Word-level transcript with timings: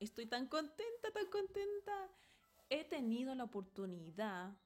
estoy 0.00 0.26
tan 0.26 0.48
contenta, 0.48 1.10
tan 1.12 1.26
contenta. 1.26 2.08
He 2.68 2.84
tenido 2.84 3.34
la 3.34 3.44
oportunidad 3.44 4.56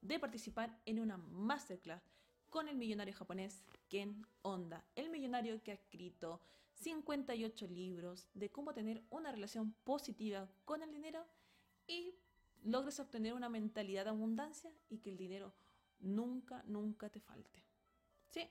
de 0.00 0.18
participar 0.18 0.80
en 0.86 1.00
una 1.00 1.16
masterclass 1.16 2.02
con 2.48 2.68
el 2.68 2.76
millonario 2.76 3.14
japonés 3.14 3.64
Ken 3.88 4.26
Honda, 4.42 4.84
el 4.94 5.10
millonario 5.10 5.62
que 5.62 5.72
ha 5.72 5.74
escrito 5.74 6.40
58 6.74 7.66
libros 7.66 8.28
de 8.34 8.50
cómo 8.50 8.72
tener 8.72 9.02
una 9.10 9.32
relación 9.32 9.72
positiva 9.84 10.48
con 10.64 10.82
el 10.82 10.92
dinero 10.92 11.26
y 11.86 12.14
logres 12.62 13.00
obtener 13.00 13.34
una 13.34 13.48
mentalidad 13.48 14.04
de 14.04 14.10
abundancia 14.10 14.70
y 14.88 14.98
que 14.98 15.10
el 15.10 15.16
dinero 15.16 15.54
nunca, 15.98 16.62
nunca 16.66 17.08
te 17.08 17.20
falte. 17.20 17.62
Sí, 18.28 18.48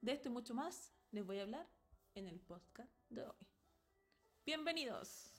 de 0.00 0.12
esto 0.12 0.28
y 0.28 0.32
mucho 0.32 0.54
más 0.54 0.92
les 1.10 1.24
voy 1.24 1.38
a 1.38 1.42
hablar 1.42 1.66
en 2.14 2.28
el 2.28 2.40
podcast 2.40 2.90
de 3.08 3.22
hoy. 3.22 3.51
Bienvenidos. 4.44 5.30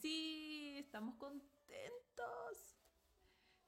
Sí, 0.00 0.76
estamos 0.78 1.16
contentos. 1.16 2.78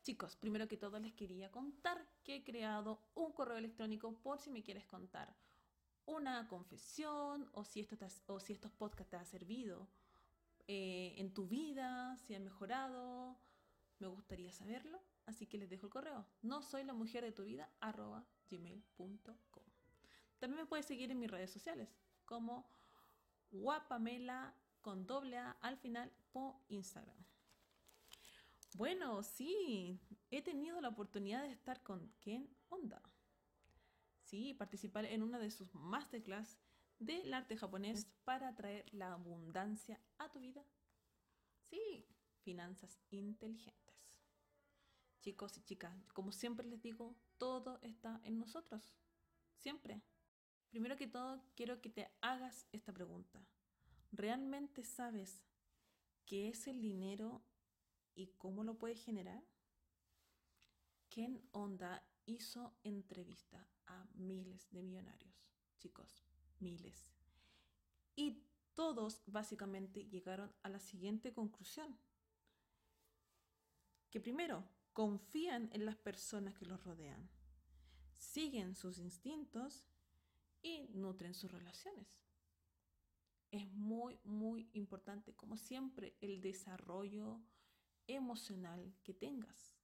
Chicos, 0.04 0.36
primero 0.36 0.68
que 0.68 0.76
todo 0.76 1.00
les 1.00 1.12
quería 1.12 1.50
contar 1.50 2.06
que 2.22 2.36
he 2.36 2.44
creado 2.44 3.02
un 3.14 3.32
correo 3.32 3.56
electrónico 3.56 4.14
por 4.22 4.38
si 4.38 4.50
me 4.50 4.62
quieres 4.62 4.86
contar 4.86 5.34
una 6.06 6.46
confesión 6.46 7.50
o 7.52 7.64
si, 7.64 7.80
esto 7.80 7.96
o 8.26 8.38
si 8.38 8.52
estos 8.52 8.70
podcasts 8.70 9.10
te 9.10 9.16
han 9.16 9.26
servido 9.26 9.88
eh, 10.68 11.14
en 11.16 11.34
tu 11.34 11.48
vida, 11.48 12.16
si 12.18 12.34
han 12.36 12.44
mejorado. 12.44 13.36
Me 14.02 14.08
gustaría 14.08 14.50
saberlo, 14.50 15.00
así 15.26 15.46
que 15.46 15.56
les 15.58 15.70
dejo 15.70 15.86
el 15.86 15.92
correo. 15.92 16.26
No 16.42 16.60
soy 16.60 16.82
la 16.82 16.92
mujer 16.92 17.22
de 17.22 17.30
tu 17.30 17.44
vida, 17.44 17.70
arroba 17.78 18.26
gmail.com. 18.50 19.64
También 20.40 20.60
me 20.60 20.66
puedes 20.66 20.86
seguir 20.86 21.12
en 21.12 21.20
mis 21.20 21.30
redes 21.30 21.52
sociales 21.52 21.88
como 22.24 22.68
guapamela 23.52 24.56
con 24.80 25.06
doble 25.06 25.38
A 25.38 25.52
al 25.60 25.76
final 25.76 26.12
por 26.32 26.56
Instagram. 26.66 27.16
Bueno, 28.74 29.22
sí, 29.22 30.00
he 30.32 30.42
tenido 30.42 30.80
la 30.80 30.88
oportunidad 30.88 31.42
de 31.42 31.52
estar 31.52 31.80
con 31.84 32.12
Ken 32.18 32.50
Onda. 32.70 33.00
Sí, 34.24 34.52
participar 34.52 35.04
en 35.04 35.22
una 35.22 35.38
de 35.38 35.52
sus 35.52 35.72
masterclass 35.74 36.58
del 36.98 37.32
arte 37.32 37.56
japonés 37.56 38.08
para 38.24 38.52
traer 38.56 38.84
la 38.92 39.12
abundancia 39.12 40.00
a 40.18 40.28
tu 40.28 40.40
vida. 40.40 40.64
Sí, 41.60 42.04
finanzas 42.40 42.98
inteligentes. 43.10 43.81
Chicos 45.22 45.56
y 45.56 45.62
chicas, 45.62 45.94
como 46.14 46.32
siempre 46.32 46.66
les 46.66 46.82
digo, 46.82 47.14
todo 47.38 47.78
está 47.82 48.20
en 48.24 48.38
nosotros. 48.38 48.96
Siempre. 49.54 50.02
Primero 50.68 50.96
que 50.96 51.06
todo, 51.06 51.44
quiero 51.54 51.80
que 51.80 51.90
te 51.90 52.10
hagas 52.20 52.66
esta 52.72 52.92
pregunta. 52.92 53.46
¿Realmente 54.10 54.82
sabes 54.82 55.44
qué 56.26 56.48
es 56.48 56.66
el 56.66 56.80
dinero 56.80 57.44
y 58.16 58.32
cómo 58.36 58.64
lo 58.64 58.78
puedes 58.78 59.00
generar? 59.04 59.44
Ken 61.08 61.40
Onda 61.52 62.04
hizo 62.26 62.74
entrevista 62.82 63.68
a 63.86 64.08
miles 64.14 64.72
de 64.72 64.82
millonarios, 64.82 65.46
chicos, 65.78 66.24
miles. 66.58 67.06
Y 68.16 68.42
todos 68.74 69.22
básicamente 69.26 70.08
llegaron 70.08 70.52
a 70.64 70.68
la 70.68 70.80
siguiente 70.80 71.32
conclusión. 71.32 71.96
Que 74.10 74.20
primero, 74.20 74.66
confían 74.92 75.70
en 75.72 75.84
las 75.84 75.96
personas 75.96 76.54
que 76.54 76.66
los 76.66 76.82
rodean, 76.84 77.28
siguen 78.12 78.74
sus 78.74 78.98
instintos 78.98 79.84
y 80.62 80.88
nutren 80.92 81.34
sus 81.34 81.50
relaciones. 81.50 82.06
Es 83.50 83.70
muy, 83.72 84.18
muy 84.24 84.70
importante, 84.72 85.34
como 85.34 85.56
siempre, 85.56 86.16
el 86.20 86.40
desarrollo 86.40 87.40
emocional 88.06 88.94
que 89.02 89.12
tengas. 89.12 89.76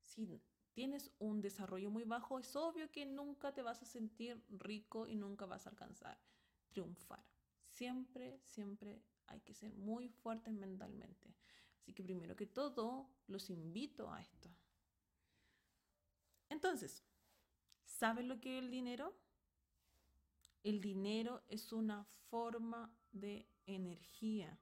Si 0.00 0.42
tienes 0.72 1.12
un 1.18 1.40
desarrollo 1.40 1.90
muy 1.90 2.04
bajo, 2.04 2.38
es 2.38 2.56
obvio 2.56 2.90
que 2.90 3.04
nunca 3.04 3.52
te 3.52 3.62
vas 3.62 3.82
a 3.82 3.86
sentir 3.86 4.42
rico 4.48 5.06
y 5.06 5.16
nunca 5.16 5.46
vas 5.46 5.66
a 5.66 5.70
alcanzar 5.70 6.18
triunfar. 6.68 7.24
Siempre, 7.60 8.40
siempre 8.44 9.02
hay 9.26 9.40
que 9.40 9.54
ser 9.54 9.72
muy 9.74 10.08
fuertes 10.08 10.54
mentalmente. 10.54 11.34
Así 11.82 11.92
que 11.92 12.04
primero 12.04 12.36
que 12.36 12.46
todo, 12.46 13.10
los 13.26 13.50
invito 13.50 14.08
a 14.08 14.20
esto. 14.22 14.48
Entonces, 16.48 17.02
¿sabes 17.84 18.24
lo 18.24 18.40
que 18.40 18.58
es 18.58 18.64
el 18.64 18.70
dinero? 18.70 19.16
El 20.62 20.80
dinero 20.80 21.42
es 21.48 21.72
una 21.72 22.04
forma 22.04 22.96
de 23.10 23.48
energía. 23.66 24.60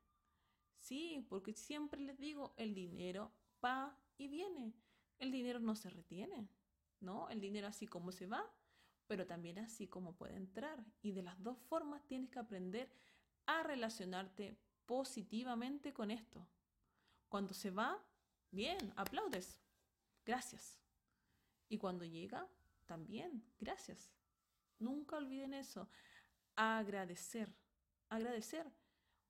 Sí, 0.79 1.27
porque 1.29 1.53
siempre 1.53 2.01
les 2.01 2.19
digo, 2.19 2.55
el 2.57 2.75
dinero 2.75 3.33
va 3.63 3.99
y 4.17 4.29
viene. 4.29 4.73
El 5.19 5.31
dinero 5.31 5.61
no 5.61 5.77
se 5.77 5.91
retiene, 5.91 6.49
¿no? 7.01 7.29
El 7.29 7.41
dinero 7.41 7.67
así 7.67 7.87
como 7.87 8.13
se 8.13 8.27
va, 8.27 8.51
pero 9.07 9.27
también 9.27 9.59
así 9.59 9.87
como 9.87 10.17
puede 10.17 10.37
entrar. 10.37 10.83
Y 11.03 11.13
de 11.13 11.23
las 11.23 11.43
dos 11.43 11.59
formas 11.59 12.07
tienes 12.07 12.31
que 12.31 12.39
aprender 12.39 12.91
a 13.45 13.63
relacionarte 13.63 14.57
positivamente 14.87 15.93
con 15.93 16.11
esto. 16.11 16.49
Cuando 17.31 17.55
se 17.55 17.71
va, 17.71 17.97
bien, 18.51 18.93
aplaudes. 18.97 19.59
Gracias. 20.27 20.79
Y 21.69 21.79
cuando 21.79 22.05
llega, 22.05 22.47
también, 22.87 23.43
gracias. 23.59 24.13
Nunca 24.81 25.17
olviden 25.17 25.55
eso. 25.55 25.89
Agradecer. 26.57 27.55
Agradecer. 28.09 28.71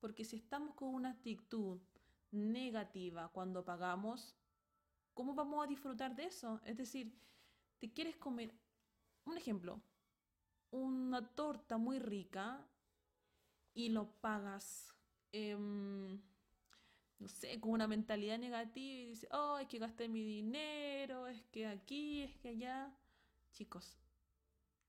Porque 0.00 0.24
si 0.24 0.36
estamos 0.36 0.74
con 0.74 0.94
una 0.94 1.10
actitud 1.10 1.78
negativa 2.30 3.28
cuando 3.28 3.64
pagamos, 3.64 4.34
¿cómo 5.12 5.34
vamos 5.34 5.62
a 5.62 5.68
disfrutar 5.68 6.16
de 6.16 6.24
eso? 6.24 6.58
Es 6.64 6.78
decir, 6.78 7.14
te 7.78 7.92
quieres 7.92 8.16
comer, 8.16 8.58
un 9.24 9.36
ejemplo, 9.36 9.82
una 10.70 11.34
torta 11.34 11.76
muy 11.76 11.98
rica 11.98 12.66
y 13.74 13.90
lo 13.90 14.10
pagas, 14.20 14.94
em, 15.32 16.22
no 17.20 17.28
sé, 17.28 17.60
con 17.60 17.72
una 17.72 17.86
mentalidad 17.86 18.38
negativa 18.38 18.92
y 18.94 19.06
dices, 19.10 19.28
oh, 19.32 19.58
es 19.58 19.68
que 19.68 19.78
gasté 19.78 20.08
mi 20.08 20.24
dinero, 20.24 21.28
es 21.28 21.42
que 21.52 21.66
aquí, 21.66 22.22
es 22.22 22.36
que 22.38 22.48
allá. 22.48 22.96
Chicos, 23.52 23.98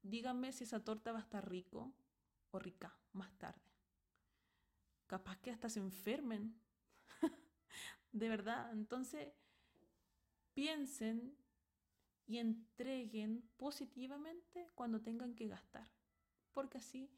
díganme 0.01 0.53
si 0.53 0.63
esa 0.63 0.83
torta 0.83 1.11
va 1.11 1.19
a 1.19 1.23
estar 1.23 1.47
rico 1.47 1.93
o 2.51 2.59
rica 2.59 2.97
más 3.11 3.37
tarde. 3.37 3.61
Capaz 5.07 5.37
que 5.37 5.51
hasta 5.51 5.67
se 5.67 5.79
enfermen. 5.79 6.57
de 8.13 8.29
verdad. 8.29 8.71
Entonces, 8.71 9.27
piensen 10.53 11.35
y 12.25 12.37
entreguen 12.37 13.49
positivamente 13.57 14.69
cuando 14.73 15.01
tengan 15.01 15.35
que 15.35 15.47
gastar. 15.47 15.91
Porque 16.53 16.77
así 16.77 17.11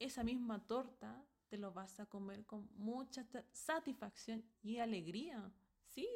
esa 0.00 0.24
misma 0.24 0.66
torta 0.66 1.24
te 1.48 1.58
lo 1.58 1.72
vas 1.72 1.98
a 2.00 2.06
comer 2.06 2.44
con 2.46 2.68
mucha 2.76 3.26
satisfacción 3.52 4.44
y 4.62 4.78
alegría. 4.78 5.52
Sí. 5.86 6.08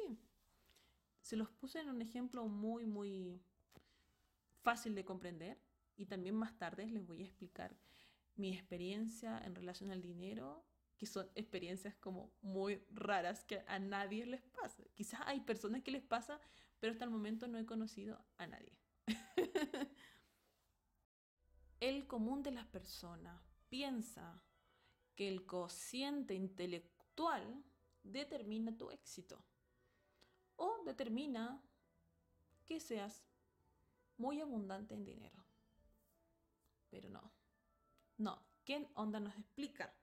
Se 1.21 1.35
los 1.35 1.49
puse 1.49 1.79
en 1.79 1.89
un 1.89 2.01
ejemplo 2.01 2.47
muy, 2.47 2.85
muy 2.85 3.41
fácil 4.61 4.95
de 4.95 5.05
comprender 5.05 5.59
y 5.95 6.05
también 6.05 6.35
más 6.35 6.57
tarde 6.57 6.87
les 6.87 7.05
voy 7.05 7.21
a 7.21 7.25
explicar 7.25 7.75
mi 8.35 8.53
experiencia 8.53 9.39
en 9.39 9.55
relación 9.55 9.91
al 9.91 10.01
dinero, 10.01 10.65
que 10.97 11.05
son 11.05 11.29
experiencias 11.35 11.95
como 11.95 12.33
muy 12.41 12.83
raras 12.91 13.43
que 13.43 13.63
a 13.67 13.79
nadie 13.79 14.25
les 14.25 14.41
pasa. 14.41 14.83
Quizás 14.93 15.21
hay 15.25 15.41
personas 15.41 15.83
que 15.83 15.91
les 15.91 16.03
pasa, 16.03 16.39
pero 16.79 16.93
hasta 16.93 17.05
el 17.05 17.11
momento 17.11 17.47
no 17.47 17.57
he 17.57 17.65
conocido 17.65 18.23
a 18.37 18.47
nadie. 18.47 18.77
el 21.79 22.07
común 22.07 22.43
de 22.43 22.51
las 22.51 22.65
personas 22.67 23.41
piensa 23.69 24.41
que 25.15 25.27
el 25.27 25.45
cociente 25.45 26.33
intelectual 26.33 27.63
determina 28.03 28.75
tu 28.75 28.91
éxito 28.91 29.43
o 30.55 30.83
determina 30.85 31.61
que 32.65 32.79
seas 32.79 33.23
muy 34.17 34.41
abundante 34.41 34.93
en 34.93 35.05
dinero. 35.05 35.43
Pero 36.89 37.09
no, 37.09 37.31
no. 38.17 38.53
¿Quién 38.63 38.87
Onda 38.93 39.19
nos 39.19 39.35
explica 39.35 39.93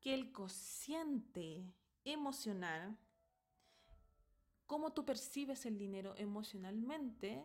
que 0.00 0.14
el 0.14 0.30
cociente 0.30 1.74
emocional, 2.04 2.96
cómo 4.66 4.92
tú 4.92 5.04
percibes 5.04 5.66
el 5.66 5.78
dinero 5.78 6.14
emocionalmente, 6.16 7.44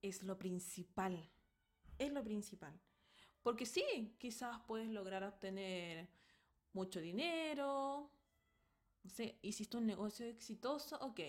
es 0.00 0.22
lo 0.22 0.38
principal. 0.38 1.30
Es 1.98 2.10
lo 2.12 2.24
principal. 2.24 2.80
Porque 3.42 3.66
sí, 3.66 4.14
quizás 4.18 4.58
puedes 4.66 4.88
lograr 4.90 5.24
obtener 5.24 6.08
mucho 6.72 7.00
dinero, 7.00 8.10
no 9.02 9.10
sé, 9.10 9.38
hiciste 9.42 9.76
un 9.76 9.86
negocio 9.86 10.26
exitoso, 10.26 10.96
ok, 11.00 11.20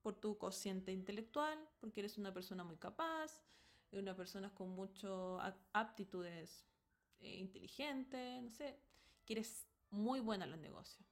por 0.00 0.18
tu 0.18 0.38
cociente 0.38 0.92
intelectual, 0.92 1.58
porque 1.80 2.00
eres 2.00 2.18
una 2.18 2.32
persona 2.32 2.64
muy 2.64 2.76
capaz, 2.76 3.42
una 3.92 4.16
persona 4.16 4.52
con 4.54 4.70
muchas 4.70 5.12
aptitudes 5.72 6.64
eh, 7.20 7.36
inteligentes, 7.36 8.42
no 8.42 8.50
sé, 8.50 8.78
que 9.24 9.34
eres 9.34 9.68
muy 9.90 10.20
buena 10.20 10.44
en 10.44 10.52
los 10.52 10.60
negocios. 10.60 11.06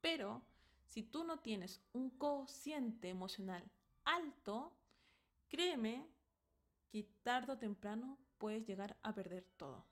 Pero 0.00 0.42
si 0.82 1.02
tú 1.02 1.24
no 1.24 1.38
tienes 1.40 1.80
un 1.92 2.10
cociente 2.10 3.08
emocional 3.08 3.64
alto, 4.04 4.76
créeme 5.48 6.06
que 6.90 7.04
tarde 7.22 7.52
o 7.52 7.58
temprano 7.58 8.18
puedes 8.38 8.66
llegar 8.66 8.96
a 9.02 9.14
perder 9.14 9.44
todo. 9.56 9.84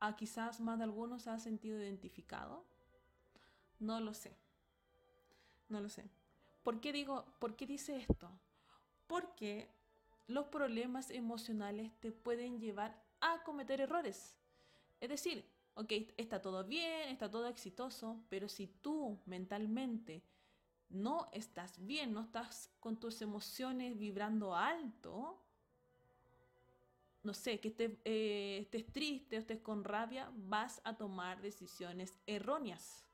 ¿A 0.00 0.08
ah, 0.08 0.16
quizás 0.16 0.60
más 0.60 0.78
de 0.78 0.84
algunos 0.84 1.22
se 1.22 1.30
ha 1.30 1.38
sentido 1.38 1.80
identificado? 1.80 2.64
No 3.78 4.00
lo 4.00 4.12
sé. 4.12 4.36
No 5.68 5.80
lo 5.80 5.88
sé. 5.88 6.10
¿Por 6.62 6.80
qué 6.80 6.92
digo, 6.92 7.24
por 7.38 7.56
qué 7.56 7.66
dice 7.66 7.96
esto? 7.96 8.30
Porque 9.06 9.70
los 10.26 10.46
problemas 10.46 11.10
emocionales 11.10 11.92
te 12.00 12.12
pueden 12.12 12.58
llevar 12.58 13.02
a 13.20 13.42
cometer 13.44 13.80
errores. 13.80 14.36
Es 15.00 15.08
decir, 15.08 15.50
ok, 15.74 15.92
está 16.16 16.40
todo 16.40 16.64
bien, 16.64 17.08
está 17.08 17.30
todo 17.30 17.46
exitoso, 17.48 18.24
pero 18.28 18.48
si 18.48 18.66
tú 18.66 19.18
mentalmente 19.26 20.22
no 20.88 21.28
estás 21.32 21.84
bien, 21.84 22.12
no 22.12 22.20
estás 22.20 22.70
con 22.80 22.98
tus 22.98 23.20
emociones 23.20 23.98
vibrando 23.98 24.54
alto, 24.54 25.43
no 27.24 27.34
sé, 27.34 27.58
que 27.58 27.68
estés, 27.68 27.90
eh, 28.04 28.58
estés 28.60 28.86
triste 28.92 29.36
o 29.36 29.38
estés 29.40 29.60
con 29.60 29.82
rabia, 29.82 30.30
vas 30.36 30.80
a 30.84 30.96
tomar 30.96 31.40
decisiones 31.40 32.18
erróneas, 32.26 33.04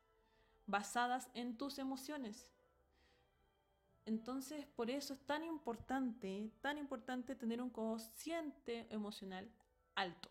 basadas 0.66 1.30
en 1.32 1.56
tus 1.56 1.78
emociones. 1.78 2.50
Entonces, 4.06 4.66
por 4.66 4.90
eso 4.90 5.14
es 5.14 5.20
tan 5.20 5.44
importante, 5.44 6.50
tan 6.60 6.78
importante 6.78 7.36
tener 7.36 7.62
un 7.62 7.70
cociente 7.70 8.86
emocional 8.90 9.48
alto. 9.94 10.28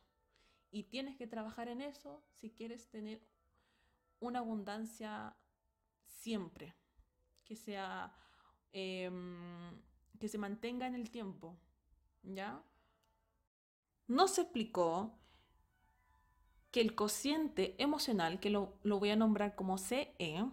Y 0.72 0.84
tienes 0.84 1.16
que 1.16 1.28
trabajar 1.28 1.70
en 1.70 1.82
eso 1.82 2.22
si 2.34 2.50
quieres 2.50 2.90
tener 2.90 3.22
una 4.20 4.40
abundancia 4.40 5.36
siempre, 6.06 6.76
que 7.46 7.56
sea, 7.56 8.14
em, 8.74 9.82
que 10.20 10.28
se 10.28 10.38
mantenga 10.38 10.86
en 10.86 10.96
el 10.96 11.10
tiempo, 11.10 11.58
¿ya? 12.24 12.62
No 14.10 14.28
se 14.28 14.42
explicó 14.42 15.20
que 16.72 16.82
el 16.82 16.96
cociente 16.96 17.76
emocional, 17.78 18.40
que 18.40 18.50
lo, 18.50 18.80
lo 18.82 18.98
voy 18.98 19.12
a 19.12 19.16
nombrar 19.16 19.56
como 19.56 19.78
CE, 19.78 20.46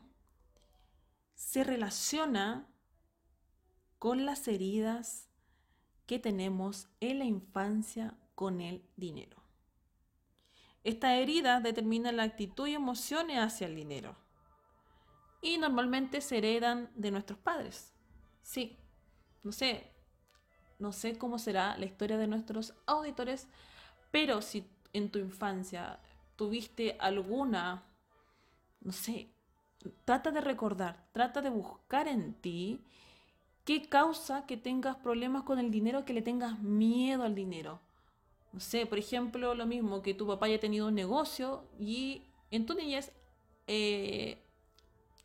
se 1.34 1.64
relaciona 1.64 2.68
con 3.98 4.26
las 4.26 4.46
heridas 4.46 5.30
que 6.04 6.18
tenemos 6.18 6.90
en 7.00 7.18
la 7.18 7.24
infancia 7.24 8.18
con 8.34 8.60
el 8.60 8.84
dinero. 8.94 9.42
Esta 10.84 11.16
herida 11.16 11.60
determina 11.60 12.12
la 12.12 12.24
actitud 12.24 12.66
y 12.66 12.74
emociones 12.74 13.38
hacia 13.38 13.68
el 13.68 13.74
dinero. 13.74 14.16
Y 15.40 15.56
normalmente 15.56 16.20
se 16.20 16.36
heredan 16.36 16.90
de 16.94 17.10
nuestros 17.10 17.38
padres. 17.38 17.94
Sí, 18.42 18.78
no 19.42 19.50
sé, 19.50 19.95
no 20.78 20.92
sé 20.92 21.18
cómo 21.18 21.38
será 21.38 21.76
la 21.78 21.86
historia 21.86 22.18
de 22.18 22.26
nuestros 22.26 22.74
auditores, 22.86 23.48
pero 24.10 24.42
si 24.42 24.66
en 24.92 25.10
tu 25.10 25.18
infancia 25.18 25.98
tuviste 26.36 26.96
alguna, 26.98 27.82
no 28.80 28.92
sé, 28.92 29.28
trata 30.04 30.30
de 30.30 30.40
recordar, 30.40 31.06
trata 31.12 31.40
de 31.42 31.50
buscar 31.50 32.08
en 32.08 32.34
ti 32.34 32.80
¿Qué 33.66 33.88
causa 33.88 34.46
que 34.46 34.56
tengas 34.56 34.94
problemas 34.94 35.42
con 35.42 35.58
el 35.58 35.72
dinero, 35.72 36.04
que 36.04 36.12
le 36.12 36.22
tengas 36.22 36.60
miedo 36.60 37.24
al 37.24 37.34
dinero? 37.34 37.80
No 38.52 38.60
sé, 38.60 38.86
por 38.86 38.96
ejemplo, 38.96 39.56
lo 39.56 39.66
mismo 39.66 40.02
que 40.02 40.14
tu 40.14 40.24
papá 40.24 40.46
haya 40.46 40.60
tenido 40.60 40.86
un 40.86 40.94
negocio 40.94 41.64
y 41.76 42.22
en 42.52 42.64
tu 42.64 42.74
niñez 42.74 43.10
eh, 43.66 44.40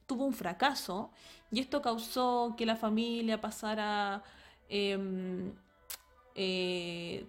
tuvo 0.07 0.25
un 0.25 0.33
fracaso 0.33 1.12
y 1.51 1.59
esto 1.59 1.83
causó 1.83 2.56
que 2.57 2.65
la 2.65 2.75
familia 2.75 3.39
pasara, 3.39 4.24
em, 4.71 5.51
eh, 6.33 7.25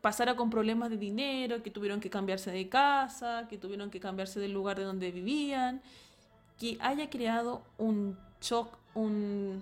pasara 0.00 0.36
con 0.36 0.48
problemas 0.48 0.88
de 0.88 0.96
dinero, 0.96 1.62
que 1.62 1.70
tuvieron 1.70 2.00
que 2.00 2.08
cambiarse 2.08 2.52
de 2.52 2.68
casa, 2.68 3.46
que 3.50 3.58
tuvieron 3.58 3.90
que 3.90 3.98
cambiarse 3.98 4.38
del 4.38 4.52
lugar 4.52 4.78
de 4.78 4.84
donde 4.84 5.10
vivían, 5.10 5.82
que 6.58 6.78
haya 6.80 7.10
creado 7.10 7.62
un 7.78 8.16
shock, 8.40 8.78
un 8.94 9.60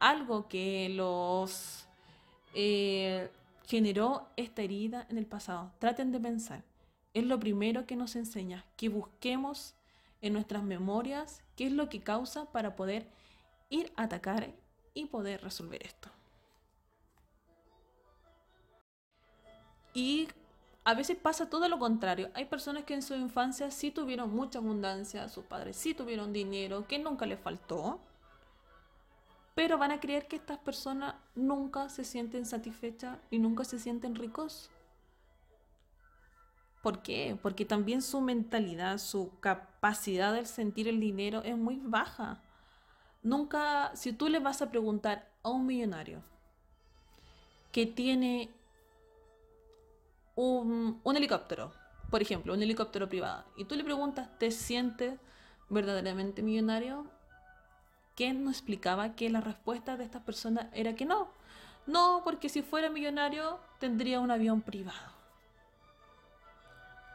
algo 0.00 0.48
que 0.48 0.88
los 0.90 1.86
eh, 2.54 3.30
generó 3.66 4.28
esta 4.36 4.62
herida 4.62 5.06
en 5.08 5.18
el 5.18 5.26
pasado. 5.26 5.72
Traten 5.78 6.10
de 6.10 6.20
pensar. 6.20 6.64
Es 7.14 7.24
lo 7.24 7.38
primero 7.38 7.86
que 7.86 7.96
nos 7.96 8.16
enseña, 8.16 8.64
que 8.76 8.88
busquemos 8.88 9.74
en 10.22 10.32
nuestras 10.32 10.64
memorias 10.64 11.42
qué 11.54 11.66
es 11.66 11.72
lo 11.72 11.88
que 11.88 12.00
causa 12.00 12.50
para 12.52 12.74
poder 12.74 13.06
ir 13.70 13.92
a 13.96 14.04
atacar 14.04 14.52
y 14.96 15.06
poder 15.06 15.42
resolver 15.42 15.80
esto. 15.84 16.10
Y 19.94 20.28
a 20.84 20.94
veces 20.94 21.16
pasa 21.16 21.48
todo 21.48 21.68
lo 21.68 21.78
contrario. 21.78 22.30
Hay 22.34 22.46
personas 22.46 22.84
que 22.84 22.94
en 22.94 23.02
su 23.02 23.14
infancia 23.14 23.70
sí 23.70 23.92
tuvieron 23.92 24.34
mucha 24.34 24.58
abundancia, 24.58 25.28
sus 25.28 25.44
padres 25.44 25.76
sí 25.76 25.94
tuvieron 25.94 26.32
dinero, 26.32 26.86
que 26.88 26.98
nunca 26.98 27.26
les 27.26 27.38
faltó 27.38 28.00
pero 29.56 29.78
van 29.78 29.90
a 29.90 30.00
creer 30.00 30.28
que 30.28 30.36
estas 30.36 30.58
personas 30.58 31.14
nunca 31.34 31.88
se 31.88 32.04
sienten 32.04 32.44
satisfechas 32.44 33.16
y 33.30 33.38
nunca 33.38 33.64
se 33.64 33.78
sienten 33.78 34.14
ricos. 34.14 34.70
¿Por 36.82 37.00
qué? 37.00 37.38
Porque 37.40 37.64
también 37.64 38.02
su 38.02 38.20
mentalidad, 38.20 38.98
su 38.98 39.32
capacidad 39.40 40.34
de 40.34 40.44
sentir 40.44 40.88
el 40.88 41.00
dinero 41.00 41.42
es 41.42 41.56
muy 41.56 41.80
baja. 41.82 42.42
Nunca, 43.26 43.90
si 43.96 44.12
tú 44.12 44.28
le 44.28 44.38
vas 44.38 44.62
a 44.62 44.70
preguntar 44.70 45.28
a 45.42 45.48
un 45.48 45.66
millonario 45.66 46.22
que 47.72 47.84
tiene 47.84 48.50
un, 50.36 51.02
helicóptero, 51.04 51.72
por 52.08 52.22
ejemplo, 52.22 52.54
un 52.54 52.62
helicóptero 52.62 53.08
privado, 53.08 53.44
y 53.56 53.64
tú 53.64 53.74
le 53.74 53.82
preguntas, 53.82 54.28
¿te 54.38 54.52
sientes 54.52 55.18
verdaderamente 55.68 56.40
millonario? 56.40 57.04
¿Quién 58.14 58.44
nos 58.44 58.58
explicaba 58.58 59.16
que 59.16 59.28
la 59.28 59.40
respuesta 59.40 59.96
de 59.96 60.04
estas 60.04 60.22
personas 60.22 60.68
era 60.72 60.94
que 60.94 61.04
no. 61.04 61.26
No, 61.84 62.20
porque 62.22 62.48
si 62.48 62.62
fuera 62.62 62.90
millonario 62.90 63.58
tendría 63.80 64.20
un 64.20 64.30
avión 64.30 64.62
privado. 64.62 65.10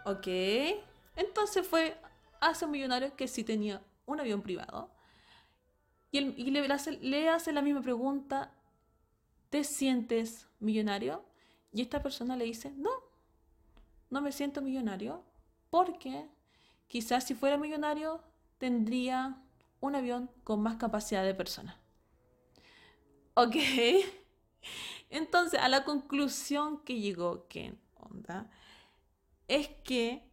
Ok. 0.03 0.27
Entonces 1.15 1.65
fue 1.65 1.97
hace 2.41 2.65
un 2.65 2.71
millonario 2.71 3.15
que 3.15 3.29
sí 3.29 3.45
tenía 3.45 3.81
un 4.05 4.19
avión 4.19 4.41
privado. 4.41 4.89
Y, 6.11 6.19
le, 6.19 6.59
hace, 6.73 6.91
le 6.91 7.29
hace 7.29 7.53
la 7.53 7.61
misma 7.61 7.81
pregunta, 7.81 8.53
¿te 9.49 9.63
sientes 9.63 10.47
millonario? 10.59 11.23
Y 11.71 11.81
esta 11.81 12.03
persona 12.03 12.35
le 12.35 12.45
dice, 12.45 12.71
no, 12.71 12.91
no 14.09 14.21
me 14.21 14.33
siento 14.33 14.61
millonario 14.61 15.23
porque 15.69 16.29
quizás 16.87 17.23
si 17.23 17.33
fuera 17.33 17.57
millonario 17.57 18.21
tendría 18.57 19.41
un 19.79 19.95
avión 19.95 20.29
con 20.43 20.61
más 20.61 20.75
capacidad 20.75 21.23
de 21.23 21.33
personas. 21.33 21.75
Ok. 23.33 23.55
Entonces, 25.09 25.59
a 25.59 25.69
la 25.69 25.83
conclusión 25.83 26.83
que 26.83 26.99
llegó 26.99 27.47
Ken 27.47 27.79
Onda 27.95 28.49
es 29.47 29.69
que 29.83 30.23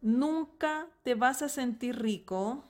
nunca 0.00 0.88
te 1.02 1.14
vas 1.14 1.42
a 1.42 1.48
sentir 1.48 1.98
rico. 2.00 2.64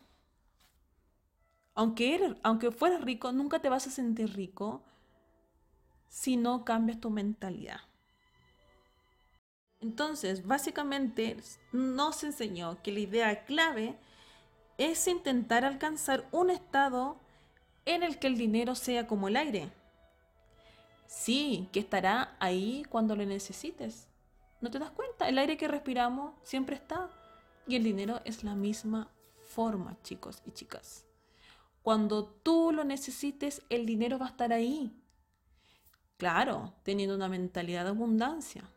Aunque, 1.77 2.15
eres, 2.15 2.33
aunque 2.43 2.73
fueras 2.73 3.03
rico, 3.03 3.31
nunca 3.33 3.61
te 3.61 3.69
vas 3.69 3.87
a 3.87 3.91
sentir 3.91 4.35
rico 4.35 4.83
si 6.09 6.37
no 6.39 6.65
cambias 6.65 7.01
tu 7.01 7.11
mentalidad. 7.11 7.81
Entonces, 9.81 10.47
básicamente 10.47 11.37
nos 11.73 12.25
enseñó 12.25 12.83
que 12.83 12.93
la 12.93 13.01
idea 13.01 13.45
clave 13.45 13.99
es 14.79 15.07
intentar 15.07 15.67
alcanzar 15.67 16.27
un 16.33 16.49
estado 16.49 17.19
en 17.85 18.03
el 18.03 18.19
que 18.19 18.27
el 18.27 18.39
dinero 18.39 18.75
sea 18.75 19.07
como 19.07 19.29
el 19.29 19.37
aire. 19.37 19.71
Sí, 21.07 21.69
que 21.73 21.81
estará 21.81 22.37
ahí 22.41 22.85
cuando 22.89 23.15
lo 23.15 23.25
necesites. 23.27 24.09
¿No 24.63 24.71
te 24.71 24.79
das 24.79 24.91
cuenta? 24.91 25.29
El 25.29 25.39
aire 25.39 25.59
que 25.59 25.69
respiramos 25.69 26.35
siempre 26.43 26.77
está. 26.77 27.11
Y 27.67 27.77
el 27.77 27.85
dinero 27.85 28.23
es 28.25 28.45
la 28.45 28.55
misma 28.55 29.11
forma, 29.43 29.97
chicos 30.03 30.43
y 30.47 30.53
chicas. 30.53 31.06
Cuando 31.87 32.25
tú 32.25 32.73
lo 32.73 32.83
necesites, 32.83 33.63
el 33.69 33.87
dinero 33.87 34.19
va 34.19 34.27
a 34.27 34.31
estar 34.31 34.53
ahí. 34.53 34.93
Claro, 36.17 36.75
teniendo 36.83 37.15
una 37.15 37.29
mentalidad 37.29 37.85
de 37.85 37.91
abundancia. 37.91 38.69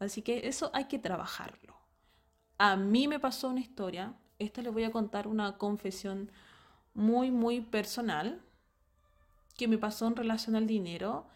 Así 0.00 0.22
que 0.22 0.48
eso 0.48 0.72
hay 0.74 0.86
que 0.86 0.98
trabajarlo. 0.98 1.76
A 2.58 2.74
mí 2.74 3.06
me 3.06 3.20
pasó 3.20 3.50
una 3.50 3.60
historia 3.60 4.16
esta 4.40 4.60
les 4.60 4.72
voy 4.72 4.82
a 4.82 4.90
contar 4.90 5.28
una 5.28 5.56
confesión 5.56 6.32
muy, 6.94 7.30
muy 7.30 7.60
personal 7.60 8.40
que 9.56 9.68
me 9.68 9.78
pasó 9.78 10.08
en 10.08 10.16
relación 10.16 10.56
al 10.56 10.66
dinero 10.66 11.28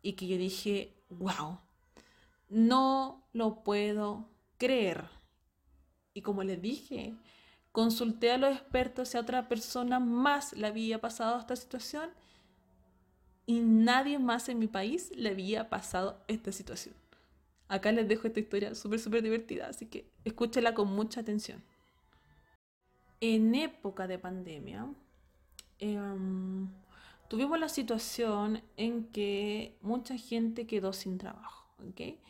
y 0.00 0.14
que 0.14 0.26
yo 0.26 0.38
dije, 0.38 0.94
wow, 1.10 1.58
no 2.48 3.26
lo 3.34 3.62
puedo 3.64 4.30
creer. 4.56 5.10
Y 6.14 6.22
como 6.22 6.42
les 6.42 6.62
dije, 6.62 7.14
consulté 7.74 8.30
a 8.30 8.38
los 8.38 8.52
expertos 8.54 9.08
si 9.08 9.16
a 9.16 9.20
otra 9.20 9.48
persona 9.48 9.98
más 9.98 10.52
le 10.52 10.68
había 10.68 11.00
pasado 11.00 11.40
esta 11.40 11.56
situación 11.56 12.08
y 13.46 13.58
nadie 13.58 14.20
más 14.20 14.48
en 14.48 14.60
mi 14.60 14.68
país 14.68 15.10
le 15.16 15.30
había 15.30 15.68
pasado 15.70 16.22
esta 16.28 16.52
situación. 16.52 16.94
Acá 17.66 17.90
les 17.90 18.06
dejo 18.06 18.28
esta 18.28 18.38
historia 18.38 18.76
súper, 18.76 19.00
súper 19.00 19.24
divertida, 19.24 19.66
así 19.66 19.86
que 19.86 20.08
escúchela 20.24 20.72
con 20.72 20.94
mucha 20.94 21.22
atención. 21.22 21.64
En 23.20 23.56
época 23.56 24.06
de 24.06 24.20
pandemia, 24.20 24.86
em, 25.80 26.68
tuvimos 27.26 27.58
la 27.58 27.68
situación 27.68 28.62
en 28.76 29.08
que 29.10 29.76
mucha 29.80 30.16
gente 30.16 30.68
quedó 30.68 30.92
sin 30.92 31.18
trabajo. 31.18 31.66
¿okay? 31.90 32.20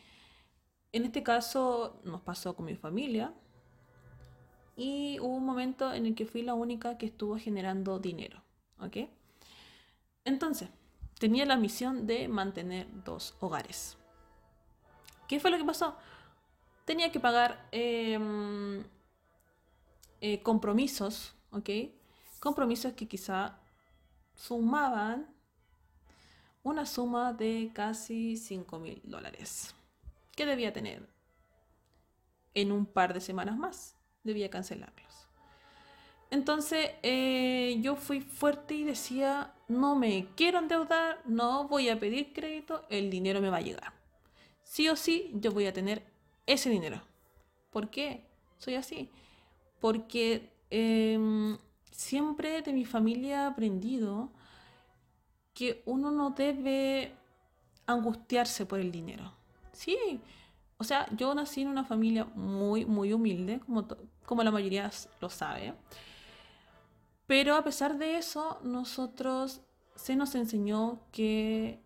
En 0.91 1.05
este 1.05 1.21
caso 1.21 2.01
nos 2.03 2.21
pasó 2.21 2.55
con 2.55 2.65
mi 2.65 2.75
familia 2.75 3.31
y 4.75 5.19
hubo 5.19 5.35
un 5.35 5.45
momento 5.45 5.93
en 5.93 6.05
el 6.05 6.15
que 6.15 6.25
fui 6.25 6.41
la 6.41 6.53
única 6.53 6.97
que 6.97 7.05
estuvo 7.07 7.37
generando 7.37 7.99
dinero. 7.99 8.41
¿okay? 8.79 9.09
Entonces, 10.23 10.69
tenía 11.19 11.45
la 11.45 11.57
misión 11.57 12.07
de 12.07 12.27
mantener 12.27 12.87
dos 13.03 13.35
hogares. 13.39 13.97
¿Qué 15.27 15.39
fue 15.39 15.51
lo 15.51 15.57
que 15.57 15.63
pasó? 15.63 15.95
Tenía 16.85 17.11
que 17.11 17.19
pagar 17.19 17.67
em, 17.71 18.83
eh, 20.21 20.41
compromisos, 20.43 21.33
¿ok? 21.51 21.69
Compromisos 22.39 22.93
que 22.93 23.07
quizá 23.07 23.57
sumaban 24.35 25.27
una 26.63 26.85
suma 26.85 27.33
de 27.33 27.71
casi 27.73 28.37
5 28.37 28.79
mil 28.79 29.01
dólares 29.03 29.73
que 30.35 30.45
debía 30.45 30.73
tener 30.73 31.07
en 32.53 32.71
un 32.71 32.85
par 32.85 33.13
de 33.13 33.21
semanas 33.21 33.57
más. 33.57 33.94
Debía 34.25 34.49
cancelarlos. 34.49 35.05
Entonces 36.31 36.91
eh, 37.01 37.77
yo 37.81 37.95
fui 37.95 38.19
fuerte 38.19 38.73
y 38.73 38.83
decía, 38.83 39.53
no 39.69 39.95
me 39.95 40.27
quiero 40.35 40.59
endeudar, 40.59 41.21
no 41.25 41.69
voy 41.69 41.87
a 41.87 41.97
pedir 41.97 42.33
crédito, 42.33 42.83
el 42.89 43.09
dinero 43.09 43.39
me 43.39 43.49
va 43.49 43.57
a 43.57 43.61
llegar. 43.61 43.93
Sí 44.63 44.89
o 44.89 44.97
sí, 44.97 45.31
yo 45.35 45.51
voy 45.51 45.67
a 45.67 45.73
tener 45.73 46.03
ese 46.45 46.69
dinero. 46.69 47.01
¿Por 47.71 47.89
qué? 47.89 48.25
Soy 48.57 48.75
así. 48.75 49.09
Porque 49.79 50.51
em, 50.69 51.57
siempre 51.91 52.61
de 52.61 52.73
mi 52.73 52.83
familia 52.83 53.43
he 53.43 53.45
aprendido 53.45 54.29
que 55.53 55.83
uno 55.85 56.11
no 56.11 56.31
debe 56.31 57.13
angustiarse 57.85 58.65
por 58.65 58.79
el 58.79 58.91
dinero. 58.91 59.31
Sí, 59.71 60.19
o 60.77 60.83
sea, 60.83 61.07
yo 61.15 61.33
nací 61.33 61.61
en 61.61 61.69
una 61.69 61.85
familia 61.85 62.25
muy, 62.35 62.85
muy 62.85 63.13
humilde, 63.13 63.59
como, 63.59 63.87
como 64.25 64.43
la 64.43 64.51
mayoría 64.51 64.91
lo 65.21 65.29
sabe. 65.29 65.73
Pero 67.27 67.55
a 67.55 67.63
pesar 67.63 67.97
de 67.97 68.17
eso, 68.17 68.59
nosotros 68.63 69.61
se 69.95 70.15
nos 70.15 70.35
enseñó 70.35 70.99
que 71.11 71.79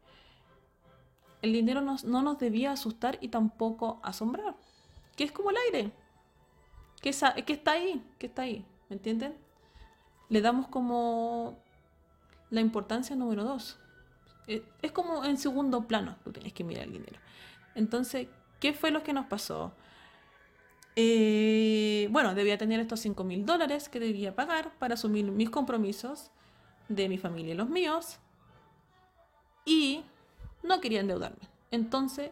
el 1.41 1.53
dinero 1.53 1.81
no 1.81 2.21
nos 2.21 2.37
debía 2.37 2.71
asustar 2.71 3.17
y 3.21 3.29
tampoco 3.29 3.99
asombrar. 4.03 4.55
Que 5.15 5.23
es 5.23 5.31
como 5.31 5.51
el 5.51 5.57
aire. 5.67 5.91
Que, 7.01 7.11
que 7.45 7.53
está 7.53 7.71
ahí, 7.71 8.03
que 8.17 8.27
está 8.27 8.41
ahí. 8.41 8.65
¿Me 8.89 8.95
entienden? 8.97 9.37
Le 10.27 10.41
damos 10.41 10.67
como 10.67 11.57
la 12.49 12.61
importancia 12.61 13.15
número 13.15 13.43
dos. 13.43 13.77
Eh, 14.47 14.63
es 14.81 14.91
como 14.91 15.23
en 15.23 15.37
segundo 15.37 15.87
plano, 15.87 16.17
tú 16.23 16.31
tienes 16.31 16.53
que 16.53 16.63
mirar 16.63 16.85
el 16.85 16.93
dinero. 16.93 17.19
Entonces, 17.75 18.27
¿qué 18.59 18.73
fue 18.73 18.91
lo 18.91 19.03
que 19.03 19.13
nos 19.13 19.27
pasó? 19.27 19.73
Eh, 21.01 22.09
bueno, 22.11 22.35
debía 22.35 22.57
tener 22.57 22.81
estos 22.81 22.99
5 22.99 23.23
mil 23.23 23.45
dólares 23.45 23.87
que 23.87 24.01
debía 24.01 24.35
pagar 24.35 24.77
para 24.79 24.95
asumir 24.95 25.31
mis 25.31 25.49
compromisos 25.49 26.29
de 26.89 27.07
mi 27.07 27.17
familia 27.17 27.53
y 27.53 27.57
los 27.57 27.69
míos. 27.69 28.17
Y 29.63 30.03
no 30.61 30.81
quería 30.81 30.99
endeudarme. 30.99 31.47
Entonces, 31.71 32.31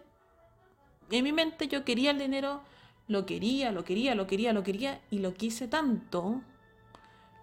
en 1.10 1.24
mi 1.24 1.32
mente 1.32 1.70
yo 1.70 1.86
quería 1.86 2.12
el 2.12 2.20
dinero, 2.20 2.60
lo 3.08 3.26
quería, 3.26 3.72
lo 3.72 3.86
quería, 3.86 4.16
lo 4.16 4.28
quería, 4.28 4.52
lo 4.52 4.64
quería, 4.64 5.00
y 5.12 5.20
lo 5.20 5.34
quise 5.34 5.70
tanto, 5.70 6.42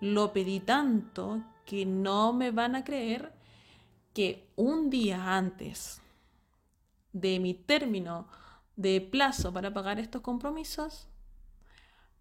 lo 0.02 0.34
pedí 0.34 0.60
tanto, 0.60 1.42
que 1.64 1.86
no 1.86 2.34
me 2.34 2.50
van 2.50 2.76
a 2.76 2.84
creer 2.84 3.32
que 4.12 4.46
un 4.56 4.90
día 4.90 5.38
antes 5.38 6.02
de 7.14 7.40
mi 7.40 7.54
término 7.54 8.28
de 8.76 9.00
plazo 9.00 9.54
para 9.54 9.72
pagar 9.72 9.98
estos 9.98 10.20
compromisos, 10.20 11.08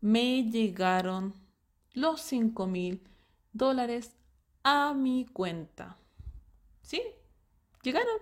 me 0.04 0.44
llegaron 0.44 1.34
los 1.94 2.20
5 2.24 2.68
mil 2.68 3.02
dólares 3.54 4.18
a 4.62 4.94
mi 4.94 5.26
cuenta. 5.26 5.96
¿Sí? 6.82 7.02
Llegaron. 7.84 8.18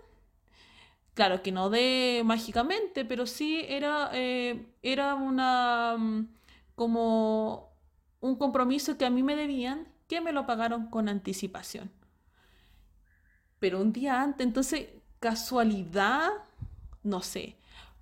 Claro 1.15 1.41
que 1.41 1.51
no 1.51 1.71
de 1.71 2.21
mágicamente, 2.23 3.03
pero 3.03 3.25
sí 3.25 3.65
era, 3.67 4.11
eh, 4.13 4.67
era 4.83 5.15
una 5.15 5.95
mm, 5.97 6.27
como 6.75 7.73
un 8.19 8.35
compromiso 8.35 8.95
que 8.99 9.05
a 9.05 9.09
mí 9.09 9.23
me 9.23 9.35
debían, 9.35 9.87
que 10.07 10.21
me 10.21 10.33
lo 10.33 10.45
pagaron 10.45 10.85
con 10.85 11.09
anticipación. 11.09 11.89
Pero 13.57 13.81
un 13.81 13.91
día 13.91 14.21
antes, 14.21 14.45
entonces, 14.45 14.89
casualidad, 15.19 16.29
no 17.01 17.23
sé. 17.23 17.57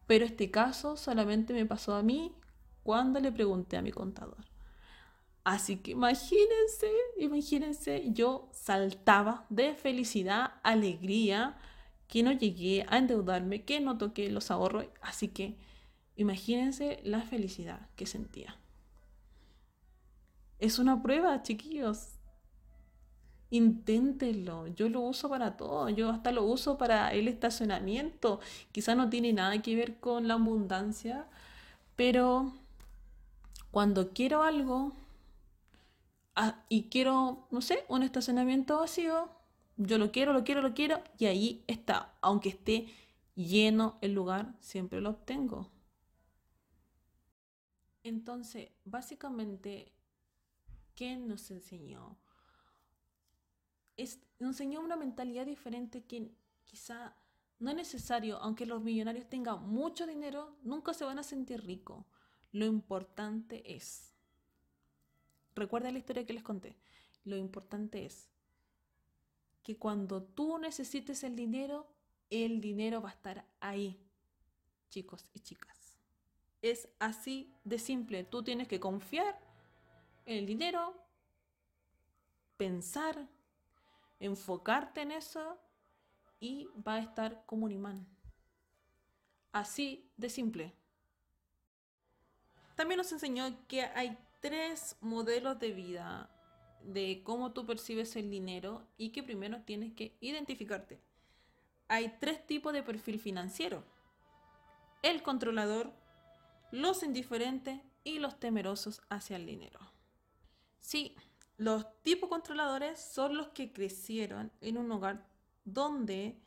Pero 0.05 0.25
este 0.25 0.51
caso 0.51 0.97
solamente 0.97 1.53
me 1.53 1.65
pasó 1.65 1.95
a 1.95 2.03
mí 2.03 2.33
cuando 2.83 3.19
le 3.19 3.31
pregunté 3.31 3.77
a 3.77 3.81
mi 3.81 3.91
contador. 3.91 4.45
Así 5.43 5.77
que 5.77 5.91
imagínense, 5.91 6.91
imagínense, 7.17 8.03
yo 8.11 8.49
saltaba 8.51 9.45
de 9.49 9.73
felicidad, 9.73 10.53
alegría, 10.63 11.57
que 12.07 12.23
no 12.23 12.31
llegué 12.31 12.85
a 12.89 12.97
endeudarme, 12.97 13.63
que 13.63 13.79
no 13.79 13.97
toqué 13.97 14.29
los 14.29 14.51
ahorros. 14.51 14.87
Así 15.01 15.29
que 15.29 15.55
imagínense 16.15 16.99
la 17.03 17.21
felicidad 17.21 17.87
que 17.95 18.05
sentía. 18.05 18.57
Es 20.59 20.79
una 20.79 21.01
prueba, 21.01 21.41
chiquillos. 21.41 22.19
Inténtenlo. 23.51 24.67
Yo 24.67 24.89
lo 24.89 25.01
uso 25.01 25.29
para 25.29 25.55
todo. 25.55 25.89
Yo 25.89 26.09
hasta 26.09 26.31
lo 26.31 26.43
uso 26.43 26.77
para 26.77 27.13
el 27.13 27.27
estacionamiento. 27.27 28.39
Quizá 28.71 28.95
no 28.95 29.09
tiene 29.09 29.31
nada 29.33 29.61
que 29.61 29.75
ver 29.75 29.99
con 29.99 30.27
la 30.27 30.33
abundancia, 30.35 31.27
pero 31.95 32.53
cuando 33.71 34.13
quiero 34.13 34.43
algo 34.43 34.93
ah, 36.35 36.63
y 36.69 36.89
quiero, 36.89 37.47
no 37.51 37.61
sé, 37.61 37.85
un 37.87 38.03
estacionamiento 38.03 38.79
vacío, 38.79 39.29
yo 39.77 39.97
lo 39.97 40.11
quiero, 40.11 40.33
lo 40.33 40.43
quiero, 40.43 40.61
lo 40.61 40.73
quiero 40.73 41.01
y 41.17 41.25
ahí 41.25 41.63
está. 41.67 42.17
Aunque 42.21 42.49
esté 42.49 42.87
lleno 43.35 43.97
el 44.01 44.13
lugar, 44.13 44.55
siempre 44.59 45.01
lo 45.01 45.11
obtengo. 45.11 45.71
Entonces, 48.03 48.69
básicamente, 48.85 49.93
¿qué 50.95 51.15
nos 51.15 51.49
enseñó? 51.51 52.17
Nos 53.97 54.17
enseñó 54.39 54.81
una 54.81 54.95
mentalidad 54.95 55.45
diferente 55.45 56.03
que 56.05 56.31
quizá 56.63 57.15
no 57.59 57.69
es 57.69 57.75
necesario, 57.75 58.37
aunque 58.37 58.65
los 58.65 58.81
millonarios 58.81 59.29
tengan 59.29 59.67
mucho 59.69 60.07
dinero, 60.07 60.57
nunca 60.63 60.93
se 60.93 61.03
van 61.03 61.19
a 61.19 61.23
sentir 61.23 61.61
ricos. 61.65 62.05
Lo 62.51 62.65
importante 62.65 63.75
es, 63.75 64.13
recuerda 65.55 65.91
la 65.91 65.99
historia 65.99 66.25
que 66.25 66.33
les 66.33 66.43
conté, 66.43 66.75
lo 67.25 67.37
importante 67.37 68.05
es 68.05 68.29
que 69.63 69.77
cuando 69.77 70.23
tú 70.23 70.57
necesites 70.57 71.23
el 71.23 71.35
dinero, 71.35 71.87
el 72.29 72.61
dinero 72.61 73.01
va 73.01 73.09
a 73.09 73.13
estar 73.13 73.45
ahí, 73.59 73.99
chicos 74.89 75.29
y 75.33 75.41
chicas. 75.41 75.99
Es 76.61 76.89
así 76.99 77.53
de 77.63 77.79
simple. 77.79 78.23
Tú 78.23 78.43
tienes 78.43 78.67
que 78.67 78.79
confiar 78.79 79.39
en 80.25 80.39
el 80.39 80.45
dinero, 80.45 80.93
pensar, 82.57 83.27
enfocarte 84.19 85.01
en 85.01 85.11
eso 85.11 85.57
y 86.39 86.67
va 86.87 86.95
a 86.95 86.99
estar 86.99 87.45
como 87.45 87.65
un 87.65 87.71
imán. 87.71 88.07
Así 89.51 90.11
de 90.17 90.29
simple. 90.29 90.78
También 92.79 92.99
nos 92.99 93.11
enseñó 93.11 93.43
que 93.67 93.81
hay 93.81 94.17
tres 94.39 94.95
modelos 95.01 95.59
de 95.59 95.73
vida 95.73 96.29
de 96.81 97.23
cómo 97.25 97.51
tú 97.51 97.65
percibes 97.65 98.15
el 98.15 98.29
dinero 98.29 98.87
y 98.95 99.09
que 99.09 99.21
primero 99.21 99.61
tienes 99.63 99.91
que 99.95 100.15
identificarte. 100.21 101.01
Hay 101.89 102.15
tres 102.21 102.47
tipos 102.47 102.71
de 102.71 102.81
perfil 102.81 103.19
financiero. 103.19 103.83
El 105.01 105.21
controlador, 105.23 105.91
los 106.71 107.03
indiferentes 107.03 107.81
y 108.05 108.19
los 108.19 108.39
temerosos 108.39 109.01
hacia 109.09 109.35
el 109.35 109.45
dinero. 109.45 109.81
Sí, 110.79 111.17
los 111.57 111.85
tipos 112.01 112.29
controladores 112.29 112.97
son 112.97 113.35
los 113.35 113.49
que 113.49 113.73
crecieron 113.73 114.53
en 114.61 114.77
un 114.77 114.89
hogar 114.93 115.27
donde 115.65 116.39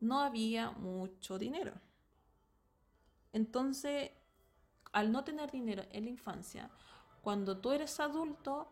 no 0.00 0.20
había 0.20 0.70
mucho 0.72 1.38
dinero. 1.38 1.72
Entonces, 3.32 4.10
al 4.92 5.10
no 5.10 5.24
tener 5.24 5.50
dinero 5.50 5.84
en 5.90 6.04
la 6.04 6.10
infancia, 6.10 6.70
cuando 7.22 7.58
tú 7.58 7.72
eres 7.72 7.98
adulto, 8.00 8.68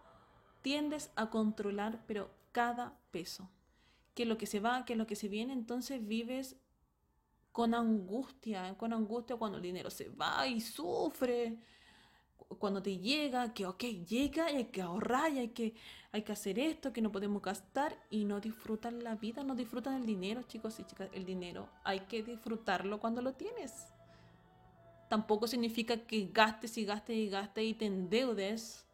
tiendes 0.63 1.11
a 1.17 1.31
controlar, 1.31 2.05
pero 2.07 2.31
cada 2.53 2.99
peso. 3.11 3.49
Que 4.15 4.27
lo 4.27 4.37
que 4.37 4.47
se 4.47 4.61
va, 4.61 4.85
que 4.85 4.97
lo 4.97 5.07
que 5.07 5.17
se 5.17 5.29
viene, 5.29 5.53
entonces 5.53 6.07
vives 6.07 6.57
con 7.53 7.75
angustia, 7.75 8.77
con 8.77 8.93
angustia 8.93 9.37
cuando 9.37 9.57
el 9.57 9.63
dinero 9.63 9.91
se 9.91 10.09
va 10.09 10.47
y 10.47 10.61
sufre. 10.61 11.59
Cuando 12.59 12.83
te 12.83 12.99
llega, 12.99 13.55
que 13.55 13.65
ok, 13.67 13.85
llega 13.85 14.51
y 14.51 14.57
hay 14.57 14.65
que 14.67 14.83
ahorrar 14.83 15.33
y 15.33 15.39
hay 15.39 15.49
que, 15.51 15.75
hay 16.11 16.23
que 16.23 16.33
hacer 16.33 16.59
esto, 16.59 16.93
que 16.93 17.01
no 17.01 17.13
podemos 17.13 17.41
gastar 17.41 17.97
y 18.11 18.25
no 18.25 18.41
disfrutan 18.41 19.05
la 19.05 19.15
vida, 19.15 19.45
no 19.45 19.55
disfrutan 19.55 19.95
el 19.95 20.05
dinero, 20.05 20.43
chicos 20.43 20.81
y 20.81 20.85
chicas. 20.85 21.09
El 21.13 21.25
dinero 21.25 21.69
hay 21.85 22.01
que 22.01 22.25
disfrutarlo 22.25 22.99
cuando 22.99 23.23
lo 23.23 23.35
tienes 23.35 23.87
tampoco 25.11 25.49
significa 25.49 25.97
que 25.97 26.31
gastes 26.33 26.79
y 26.79 26.85
gastes 26.85 27.17
y 27.17 27.29
gastes 27.29 27.65
y 27.65 27.75
te 27.75 27.87
endeudes 27.87 28.87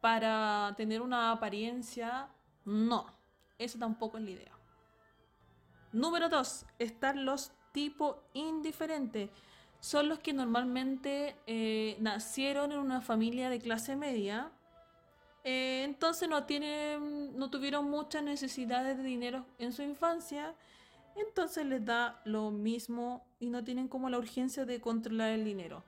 para 0.00 0.72
tener 0.76 1.02
una 1.02 1.32
apariencia. 1.32 2.28
No, 2.64 3.12
eso 3.58 3.76
tampoco 3.76 4.18
es 4.18 4.24
la 4.24 4.30
idea. 4.30 4.52
Número 5.92 6.28
dos, 6.28 6.64
están 6.78 7.24
los 7.24 7.50
tipos 7.72 8.16
indiferentes. 8.34 9.30
Son 9.80 10.08
los 10.08 10.20
que 10.20 10.32
normalmente 10.32 11.36
eh, 11.48 11.96
nacieron 11.98 12.70
en 12.70 12.78
una 12.78 13.00
familia 13.00 13.50
de 13.50 13.58
clase 13.58 13.96
media. 13.96 14.52
Eh, 15.42 15.82
entonces 15.84 16.28
no, 16.28 16.44
tienen, 16.44 17.36
no 17.36 17.50
tuvieron 17.50 17.90
muchas 17.90 18.22
necesidades 18.22 18.96
de 18.96 19.02
dinero 19.02 19.44
en 19.58 19.72
su 19.72 19.82
infancia 19.82 20.54
entonces 21.20 21.66
les 21.66 21.84
da 21.84 22.20
lo 22.24 22.50
mismo 22.50 23.24
y 23.38 23.50
no 23.50 23.64
tienen 23.64 23.88
como 23.88 24.10
la 24.10 24.18
urgencia 24.18 24.64
de 24.64 24.80
controlar 24.80 25.32
el 25.32 25.44
dinero. 25.44 25.84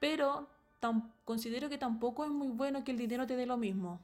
Pero 0.00 0.48
considero 1.24 1.68
que 1.68 1.78
tampoco 1.78 2.24
es 2.24 2.30
muy 2.30 2.48
bueno 2.48 2.84
que 2.84 2.92
el 2.92 2.98
dinero 2.98 3.26
te 3.26 3.36
dé 3.36 3.46
lo 3.46 3.56
mismo. 3.56 4.00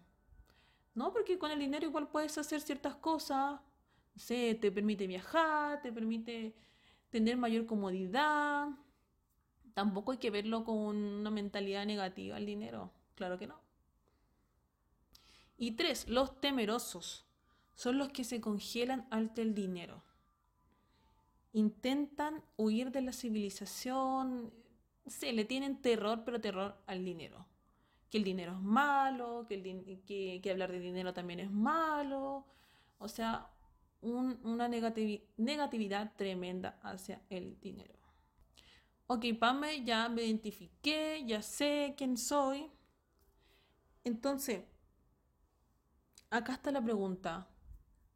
¿No? 0.95 1.13
Porque 1.13 1.39
con 1.39 1.51
el 1.51 1.59
dinero 1.59 1.87
igual 1.87 2.09
puedes 2.09 2.37
hacer 2.39 2.61
ciertas 2.61 2.97
cosas. 2.97 3.61
No 4.15 4.21
sé, 4.21 4.55
te 4.55 4.73
permite 4.73 5.07
viajar, 5.07 5.83
te 5.83 5.93
permite 5.93 6.55
tener 7.11 7.37
mayor 7.37 7.67
comodidad. 7.67 8.69
Tampoco 9.75 10.13
hay 10.13 10.19
que 10.19 10.31
verlo 10.31 10.65
con 10.65 10.77
una 10.77 11.31
mentalidad 11.31 11.87
negativa 11.87 12.39
el 12.39 12.47
dinero. 12.47 12.91
Claro 13.15 13.39
que 13.39 13.47
no. 13.47 13.61
Y 15.57 15.73
tres, 15.73 16.09
los 16.09 16.41
temerosos 16.41 17.27
son 17.75 17.99
los 17.99 18.09
que 18.09 18.25
se 18.25 18.41
congelan 18.41 19.07
ante 19.11 19.43
el 19.43 19.55
dinero 19.55 20.03
intentan 21.53 22.43
huir 22.57 22.91
de 22.91 23.03
la 23.03 23.13
civilización, 23.13 24.53
se 25.07 25.33
le 25.33 25.45
tienen 25.45 25.81
terror, 25.81 26.23
pero 26.25 26.41
terror 26.41 26.77
al 26.87 27.05
dinero. 27.05 27.47
Que 28.11 28.19
el 28.19 28.25
dinero 28.25 28.53
es 28.53 28.61
malo, 28.61 29.47
que, 29.49 30.41
que, 30.43 30.51
hablar 30.51 30.73
de 30.73 30.81
dinero 30.81 31.13
también 31.13 31.41
es 31.41 31.51
malo. 31.51 32.45
O 32.99 33.09
sea, 33.09 33.49
una 34.03 34.69
negatividad 34.69 36.13
tremenda 36.17 36.79
hacia 36.83 37.23
el 37.31 37.59
dinero. 37.61 37.95
Ok, 39.07 39.27
Pame, 39.39 39.85
ya 39.85 40.09
me 40.09 40.23
identifiqué, 40.23 41.25
ya 41.27 41.43
sé 41.43 41.95
quién 41.97 42.17
soy. 42.17 42.71
Entonces, 44.05 44.63
acá 46.31 46.55
está 46.55 46.71
la 46.71 46.83
pregunta 46.83 47.50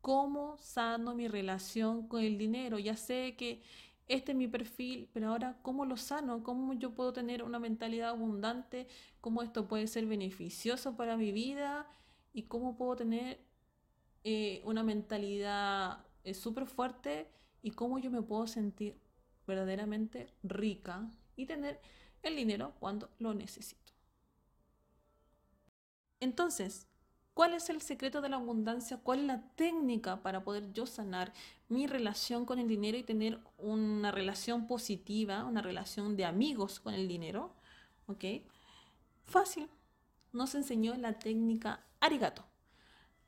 cómo 0.04 0.58
sano 0.58 1.14
mi 1.14 1.28
relación 1.28 2.08
con 2.08 2.22
el 2.22 2.36
dinero. 2.36 2.78
Ya 2.78 2.94
sé 2.94 3.36
que 3.38 3.62
este 4.06 4.32
es 4.32 4.36
mi 4.36 4.48
perfil, 4.48 5.08
pero 5.14 5.28
ahora 5.28 5.56
cómo 5.62 5.86
lo 5.86 5.96
sano, 5.96 6.42
cómo 6.42 6.74
yo 6.74 6.94
puedo 6.94 7.14
tener 7.14 7.42
una 7.42 7.58
mentalidad 7.58 8.10
abundante, 8.10 8.86
cómo 9.22 9.42
esto 9.42 9.66
puede 9.66 9.86
ser 9.86 10.04
beneficioso 10.04 10.94
para 10.94 11.16
mi 11.16 11.32
vida 11.32 11.86
y 12.34 12.42
cómo 12.42 12.76
puedo 12.76 12.96
tener 12.96 13.40
eh, 14.24 14.60
una 14.66 14.82
mentalidad 14.82 16.04
eh, 16.24 16.34
súper 16.34 16.66
fuerte 16.66 17.30
y 17.62 17.70
cómo 17.70 17.98
yo 17.98 18.10
me 18.10 18.20
puedo 18.20 18.46
sentir 18.46 19.00
verdaderamente 19.46 20.34
rica 20.42 21.08
y 21.34 21.46
tener 21.46 21.80
el 22.22 22.36
dinero 22.36 22.74
cuando 22.78 23.08
lo 23.18 23.32
necesito. 23.32 23.94
Entonces, 26.20 26.88
¿Cuál 27.34 27.54
es 27.54 27.68
el 27.68 27.82
secreto 27.82 28.20
de 28.20 28.28
la 28.28 28.36
abundancia? 28.36 28.98
¿Cuál 28.98 29.20
es 29.20 29.26
la 29.26 29.42
técnica 29.56 30.22
para 30.22 30.44
poder 30.44 30.72
yo 30.72 30.86
sanar 30.86 31.32
mi 31.68 31.88
relación 31.88 32.46
con 32.46 32.60
el 32.60 32.68
dinero 32.68 32.96
y 32.96 33.02
tener 33.02 33.40
una 33.58 34.12
relación 34.12 34.68
positiva, 34.68 35.44
una 35.44 35.60
relación 35.60 36.16
de 36.16 36.26
amigos 36.26 36.78
con 36.78 36.94
el 36.94 37.08
dinero? 37.08 37.52
¿Ok? 38.06 38.24
Fácil. 39.24 39.68
Nos 40.32 40.54
enseñó 40.54 40.94
la 40.94 41.18
técnica 41.18 41.84
arigato. 41.98 42.44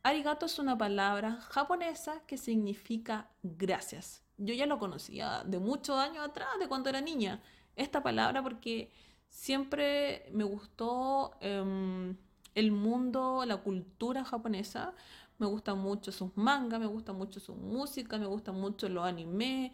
Arigato 0.05 0.47
es 0.47 0.61
una 0.61 0.79
palabra 0.79 1.41
japonesa 1.41 2.23
que 2.29 2.39
significa 2.39 3.29
gracias. 3.43 4.23
Yo 4.39 4.55
ya 4.55 4.67
lo 4.67 4.79
conocía 4.79 5.43
de 5.43 5.59
muchos 5.59 5.99
años 5.99 6.25
atrás, 6.25 6.49
de 6.61 6.69
cuando 6.69 6.91
era 6.91 7.01
niña, 7.01 7.43
esta 7.75 8.05
palabra 8.05 8.41
porque 8.41 8.93
siempre 9.29 10.31
me 10.33 10.45
gustó... 10.45 11.37
Em, 11.41 12.17
el 12.57 12.73
mundo, 12.73 13.45
la 13.47 13.59
cultura 13.59 14.25
japonesa. 14.25 14.95
Me 15.39 15.47
gusta 15.47 15.75
mucho 15.75 16.11
sus 16.11 16.37
mangas, 16.37 16.81
me 16.81 16.87
gusta 16.87 17.13
mucho 17.13 17.39
su 17.39 17.55
música, 17.55 18.19
me 18.19 18.27
gusta 18.27 18.53
mucho 18.53 18.89
los 18.89 19.05
anime, 19.05 19.73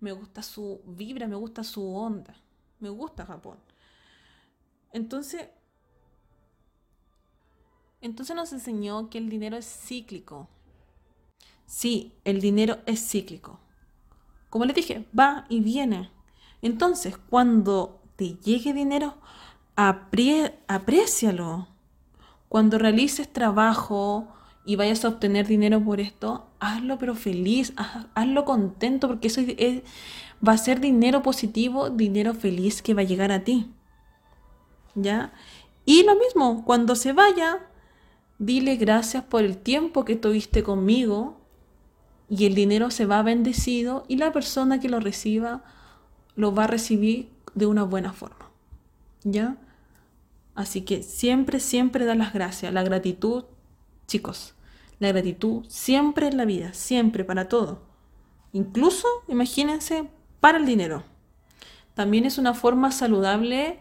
me 0.00 0.12
gusta 0.12 0.42
su 0.42 0.82
vibra, 0.84 1.28
me 1.28 1.36
gusta 1.36 1.64
su 1.64 1.94
onda. 1.94 2.34
Me 2.80 2.90
gusta 2.90 3.24
Japón. 3.24 3.58
Entonces, 4.92 5.48
entonces 8.00 8.36
nos 8.36 8.52
enseñó 8.52 9.08
que 9.08 9.18
el 9.18 9.30
dinero 9.30 9.56
es 9.56 9.64
cíclico. 9.64 10.48
Sí, 11.66 12.14
el 12.24 12.40
dinero 12.40 12.78
es 12.84 13.08
cíclico. 13.08 13.60
Como 14.50 14.64
les 14.64 14.74
dije, 14.74 15.06
va 15.18 15.46
y 15.48 15.60
viene. 15.60 16.10
Entonces, 16.62 17.16
cuando 17.16 18.02
te 18.16 18.34
llegue 18.34 18.72
dinero, 18.72 19.14
apre 19.76 20.58
aprécialo. 20.66 21.73
Cuando 22.54 22.78
realices 22.78 23.32
trabajo 23.32 24.28
y 24.64 24.76
vayas 24.76 25.04
a 25.04 25.08
obtener 25.08 25.48
dinero 25.48 25.82
por 25.82 25.98
esto, 25.98 26.46
hazlo 26.60 26.98
pero 26.98 27.16
feliz, 27.16 27.72
hazlo 28.14 28.44
contento 28.44 29.08
porque 29.08 29.26
eso 29.26 29.42
va 30.46 30.52
a 30.52 30.58
ser 30.58 30.78
dinero 30.78 31.20
positivo, 31.20 31.90
dinero 31.90 32.32
feliz 32.32 32.80
que 32.80 32.94
va 32.94 33.00
a 33.00 33.06
llegar 33.06 33.32
a 33.32 33.42
ti. 33.42 33.72
¿Ya? 34.94 35.32
Y 35.84 36.04
lo 36.04 36.14
mismo, 36.14 36.64
cuando 36.64 36.94
se 36.94 37.12
vaya, 37.12 37.58
dile 38.38 38.76
gracias 38.76 39.24
por 39.24 39.42
el 39.42 39.56
tiempo 39.56 40.04
que 40.04 40.14
tuviste 40.14 40.62
conmigo 40.62 41.40
y 42.28 42.46
el 42.46 42.54
dinero 42.54 42.92
se 42.92 43.04
va 43.04 43.20
bendecido 43.24 44.04
y 44.06 44.18
la 44.18 44.32
persona 44.32 44.78
que 44.78 44.88
lo 44.88 45.00
reciba 45.00 45.64
lo 46.36 46.54
va 46.54 46.62
a 46.64 46.68
recibir 46.68 47.30
de 47.56 47.66
una 47.66 47.82
buena 47.82 48.12
forma. 48.12 48.48
¿Ya? 49.24 49.56
Así 50.54 50.82
que 50.82 51.02
siempre, 51.02 51.60
siempre 51.60 52.04
da 52.04 52.14
las 52.14 52.32
gracias. 52.32 52.72
La 52.72 52.82
gratitud, 52.82 53.44
chicos, 54.06 54.54
la 55.00 55.08
gratitud 55.08 55.64
siempre 55.68 56.28
en 56.28 56.36
la 56.36 56.44
vida, 56.44 56.72
siempre, 56.72 57.24
para 57.24 57.48
todo. 57.48 57.82
Incluso, 58.52 59.08
imagínense, 59.28 60.08
para 60.40 60.58
el 60.58 60.66
dinero. 60.66 61.02
También 61.94 62.24
es 62.24 62.38
una 62.38 62.54
forma 62.54 62.92
saludable 62.92 63.80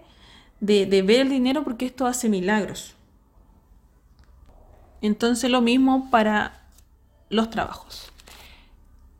de, 0.59 0.85
de 0.85 1.01
ver 1.01 1.21
el 1.21 1.29
dinero 1.29 1.63
porque 1.63 1.85
esto 1.85 2.05
hace 2.05 2.29
milagros. 2.29 2.95
Entonces 5.01 5.51
lo 5.51 5.61
mismo 5.61 6.09
para 6.09 6.67
los 7.29 7.49
trabajos. 7.49 8.11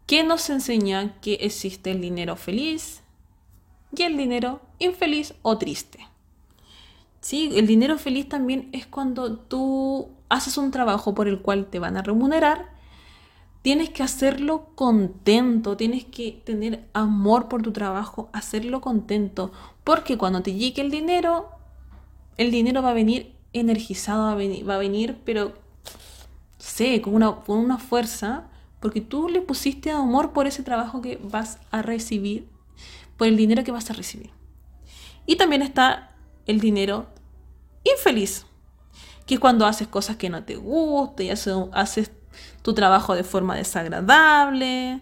¿Qué 0.08 0.24
nos 0.24 0.50
enseña 0.50 1.20
que 1.22 1.34
existe 1.36 1.92
el 1.92 2.02
dinero 2.02 2.36
feliz 2.36 3.02
y 3.96 4.04
el 4.04 4.18
dinero 4.18 4.62
infeliz 4.80 5.34
o 5.42 5.58
triste? 5.58 6.13
Sí, 7.24 7.52
el 7.56 7.68
dinero 7.68 7.98
feliz 7.98 8.28
también 8.28 8.68
es 8.74 8.86
cuando 8.86 9.38
tú 9.38 10.10
haces 10.28 10.58
un 10.58 10.72
trabajo 10.72 11.16
por 11.16 11.30
el 11.30 11.40
cual 11.40 11.68
te 11.68 11.80
van 11.80 11.96
a 11.96 12.02
remunerar, 12.02 12.74
tienes 13.62 13.92
que 13.92 14.04
hacerlo 14.04 14.68
contento, 14.76 15.78
tienes 15.78 16.04
que 16.04 16.42
tener 16.44 16.84
amor 16.92 17.48
por 17.48 17.62
tu 17.62 17.72
trabajo, 17.72 18.30
hacerlo 18.34 18.82
contento, 18.82 19.54
porque 19.86 20.18
cuando 20.18 20.44
te 20.44 20.54
llegue 20.54 20.82
el 20.82 20.92
dinero, 20.92 21.50
el 22.36 22.52
dinero 22.52 22.82
va 22.82 22.90
a 22.90 22.94
venir 22.94 23.34
energizado, 23.54 24.24
va 24.24 24.34
a 24.34 24.36
venir, 24.36 24.70
va 24.70 24.76
a 24.76 24.80
venir 24.80 25.18
pero 25.24 25.54
sé, 26.58 27.02
con 27.02 27.16
una, 27.16 27.38
con 27.38 27.58
una 27.58 27.78
fuerza, 27.78 28.50
porque 28.82 29.00
tú 29.00 29.30
le 29.30 29.40
pusiste 29.40 29.92
amor 29.92 30.34
por 30.34 30.46
ese 30.46 30.62
trabajo 30.62 31.02
que 31.02 31.22
vas 31.24 31.58
a 31.72 31.84
recibir, 31.84 32.50
por 33.16 33.30
el 33.30 33.38
dinero 33.38 33.64
que 33.64 33.72
vas 33.72 33.90
a 33.90 33.94
recibir. 33.94 34.32
Y 35.26 35.38
también 35.38 35.62
está 35.62 36.10
el 36.48 36.60
dinero 36.60 37.13
infeliz, 37.84 38.46
que 39.26 39.36
es 39.36 39.40
cuando 39.40 39.66
haces 39.66 39.88
cosas 39.88 40.18
que 40.18 40.30
no 40.30 40.44
te 40.44 40.56
gustan 40.56 41.26
y 41.26 41.30
haces, 41.30 42.12
tu 42.62 42.74
trabajo 42.74 43.16
de 43.16 43.24
forma 43.24 43.56
desagradable, 43.56 45.02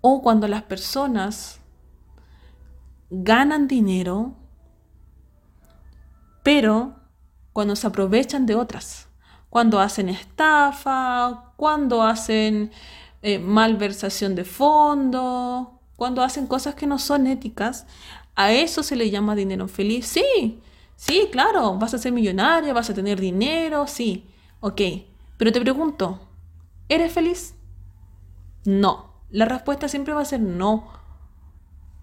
o 0.00 0.22
cuando 0.22 0.46
las 0.48 0.62
personas 0.62 1.60
ganan 3.10 3.66
dinero, 3.68 4.36
pero 6.42 6.94
cuando 7.52 7.74
se 7.74 7.86
aprovechan 7.86 8.46
de 8.46 8.54
otras, 8.54 9.08
cuando 9.50 9.80
hacen 9.80 10.08
estafa, 10.08 11.52
cuando 11.56 12.02
hacen 12.02 12.70
eh, 13.22 13.38
malversación 13.38 14.34
de 14.34 14.44
fondos, 14.44 15.68
cuando 15.96 16.22
hacen 16.22 16.46
cosas 16.46 16.74
que 16.74 16.86
no 16.86 16.98
son 16.98 17.26
éticas, 17.26 17.86
a 18.36 18.52
eso 18.52 18.84
se 18.84 18.94
le 18.94 19.10
llama 19.10 19.34
dinero 19.34 19.66
feliz. 19.66 20.06
Sí, 20.06 20.60
sí, 20.98 21.28
claro, 21.32 21.78
vas 21.78 21.94
a 21.94 21.98
ser 21.98 22.12
millonaria, 22.12 22.74
vas 22.74 22.90
a 22.90 22.94
tener 22.94 23.18
dinero, 23.18 23.86
sí, 23.86 24.26
ok. 24.60 24.82
Pero 25.38 25.52
te 25.52 25.60
pregunto, 25.60 26.20
¿eres 26.90 27.12
feliz? 27.12 27.54
No. 28.64 29.08
La 29.30 29.44
respuesta 29.44 29.88
siempre 29.88 30.12
va 30.12 30.22
a 30.22 30.26
ser 30.26 30.40
no. 30.40 30.88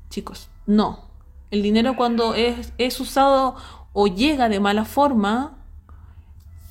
Chicos, 0.09 0.49
no. 0.65 1.05
El 1.51 1.61
dinero 1.61 1.95
cuando 1.95 2.33
es, 2.33 2.73
es 2.77 2.99
usado 2.99 3.55
o 3.93 4.07
llega 4.07 4.49
de 4.49 4.59
mala 4.59 4.85
forma, 4.85 5.57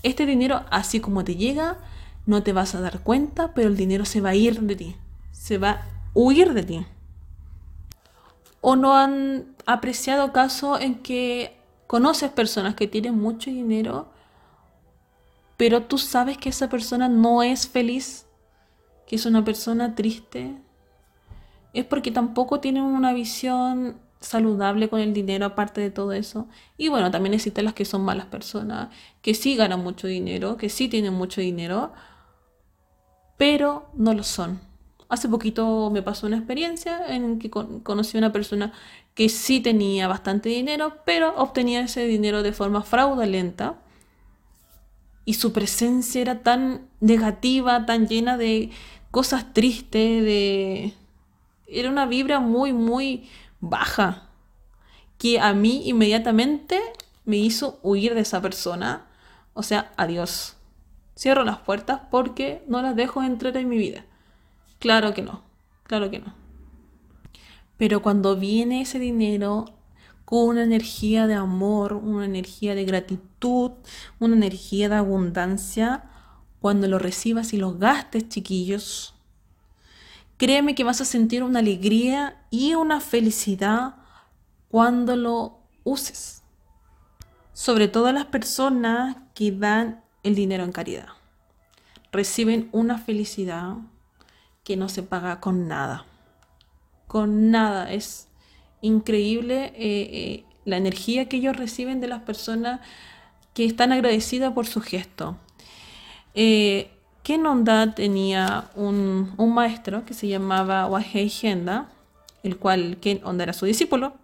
este 0.03 0.27
dinero, 0.27 0.65
así 0.71 1.01
como 1.01 1.25
te 1.25 1.37
llega, 1.37 1.79
no 2.27 2.43
te 2.43 2.53
vas 2.53 2.75
a 2.75 2.81
dar 2.81 3.01
cuenta, 3.01 3.53
pero 3.55 3.69
el 3.69 3.77
dinero 3.77 4.05
se 4.05 4.21
va 4.21 4.31
a 4.31 4.35
ir 4.35 4.61
de 4.61 4.77
ti. 4.77 4.97
Se 5.33 5.59
va 5.59 5.71
a 5.71 5.83
huir 6.15 6.55
de 6.55 6.63
ti. 6.63 6.87
¿O 8.61 8.77
no 8.77 8.97
han 8.97 9.55
apreciado 9.67 10.33
casos 10.33 10.81
en 10.81 10.97
que 10.97 11.54
conoces 11.87 12.31
personas 12.31 12.75
que 12.75 12.89
tienen 12.89 13.19
mucho 13.19 13.51
dinero, 13.51 14.11
pero 15.57 15.83
tú 15.83 15.99
sabes 15.99 16.39
que 16.39 16.49
esa 16.49 16.69
persona 16.69 17.09
no 17.09 17.43
es 17.43 17.69
feliz, 17.69 18.27
que 19.07 19.17
es 19.17 19.27
una 19.27 19.45
persona 19.45 19.95
triste? 19.95 20.57
Es 21.73 21.85
porque 21.85 22.11
tampoco 22.11 22.61
tienen 22.61 22.83
una 22.85 23.13
visión 23.13 24.01
saludable 24.21 24.89
con 24.89 25.01
el 25.01 25.13
dinero 25.13 25.47
aparte 25.47 25.81
de 25.81 25.91
todo 25.91 26.13
eso. 26.13 26.49
Y 26.77 26.89
bueno, 26.89 27.11
también 27.11 27.35
existen 27.35 27.65
las 27.65 27.75
que 27.75 27.85
son 27.85 28.03
malas 28.03 28.27
personas, 28.27 28.89
que 29.23 29.35
sí 29.35 29.57
ganan 29.57 29.83
mucho 29.83 30.07
dinero, 30.07 30.57
que 30.57 30.69
sí 30.69 30.89
tienen 30.89 31.15
mucho 31.15 31.41
dinero, 31.41 31.93
pero 33.37 33.91
no 33.95 34.15
lo 34.15 34.23
son. 34.23 34.61
Hace 35.09 35.29
poquito 35.29 35.91
me 35.91 36.03
pasó 36.03 36.27
una 36.27 36.39
experiencia 36.39 37.07
en 37.15 37.39
que 37.39 37.51
conocí 37.51 38.17
a 38.17 38.21
una 38.21 38.33
persona 38.33 38.73
que 39.15 39.29
sí 39.29 39.61
tenía 39.61 40.09
bastante 40.09 40.49
dinero, 40.49 40.99
pero 41.05 41.35
obtenía 41.37 41.81
ese 41.81 42.05
dinero 42.07 42.43
de 42.43 42.53
forma 42.53 42.83
fraudulenta. 42.83 43.77
Y 45.25 45.35
su 45.35 45.53
presencia 45.53 46.21
era 46.21 46.43
tan 46.43 46.89
negativa, 47.01 47.87
tan 47.87 48.09
llena 48.09 48.37
de 48.37 48.71
cosas 49.11 49.53
tristes, 49.53 50.23
de... 50.23 50.95
Era 51.67 51.91
una 51.91 52.07
vibra 52.07 52.41
muy, 52.41 52.73
muy 52.73 53.29
baja, 53.61 54.29
que 55.17 55.41
a 55.41 55.55
mí 55.55 55.83
inmediatamente 55.87 56.81
me 57.25 57.37
hizo 57.37 57.79
huir 57.83 58.15
de 58.15 58.21
esa 58.21 58.43
persona. 58.43 59.07
O 59.55 59.63
sea, 59.63 59.93
adiós. 59.97 60.57
Cierro 61.17 61.45
las 61.45 61.59
puertas 61.59 62.01
porque 62.11 62.63
no 62.67 62.83
las 62.83 62.97
dejo 62.97 63.23
entrar 63.23 63.57
en 63.57 63.69
mi 63.69 63.79
vida. 63.79 64.05
Claro 64.81 65.15
que 65.15 65.23
no, 65.23 65.43
claro 65.85 66.11
que 66.11 66.19
no. 66.19 66.44
Pero 67.77 68.03
cuando 68.03 68.37
viene 68.37 68.83
ese 68.83 68.99
dinero 68.99 69.67
con 70.25 70.49
una 70.49 70.63
energía 70.63 71.27
de 71.27 71.35
amor, 71.35 71.95
una 71.95 72.25
energía 72.25 72.75
de 72.75 72.85
gratitud, 72.85 73.73
una 74.21 74.37
energía 74.37 74.89
de 74.89 74.97
abundancia, 74.97 76.05
cuando 76.61 76.89
lo 76.89 76.99
recibas 76.99 77.53
y 77.53 77.59
lo 77.59 77.75
gastes, 77.75 78.29
chiquillos, 78.29 79.15
créeme 80.39 80.75
que 80.75 80.85
vas 80.85 81.01
a 81.01 81.05
sentir 81.05 81.43
una 81.43 81.59
alegría 81.59 82.43
y 82.51 82.75
una 82.75 83.01
felicidad 83.01 83.97
cuando 84.71 85.15
lo 85.17 85.59
uses. 85.85 86.43
Sobre 87.53 87.87
todo 87.89 88.11
las 88.13 88.25
personas 88.27 89.17
que 89.35 89.53
dan 89.53 90.03
el 90.23 90.35
dinero 90.35 90.65
en 90.65 90.73
caridad. 90.73 91.09
Reciben 92.11 92.71
una 92.73 92.99
felicidad 92.99 93.77
que 94.65 94.77
no 94.77 94.89
se 94.89 95.03
paga 95.03 95.41
con 95.41 95.69
nada. 95.69 96.07
Con 97.15 97.53
nada. 97.53 97.93
Es 97.93 98.27
increíble 98.81 99.67
eh, 99.67 99.73
eh, 99.77 100.45
la 100.65 100.79
energía 100.79 101.29
que 101.29 101.37
ellos 101.37 101.57
reciben 101.57 102.01
de 102.01 102.09
las 102.09 102.23
personas 102.23 102.81
que 103.55 103.65
están 103.65 103.93
agradecidas 103.93 104.53
por 104.53 104.67
su 104.67 104.81
gesto. 104.81 105.37
Eh, 106.35 106.91
Ken 107.23 107.47
Onda 107.47 107.95
tenía 107.95 108.69
un, 108.75 109.33
maestro 109.39 110.05
que 110.05 110.13
se 110.13 110.27
llamaba 110.27 110.89
Wahei 110.89 111.29
Genda, 111.29 111.89
el 112.43 112.57
cual 112.57 112.97
Ken 113.01 113.21
Onda 113.23 113.45
era 113.45 113.53
su 113.53 113.65
discípulo, 113.65 114.15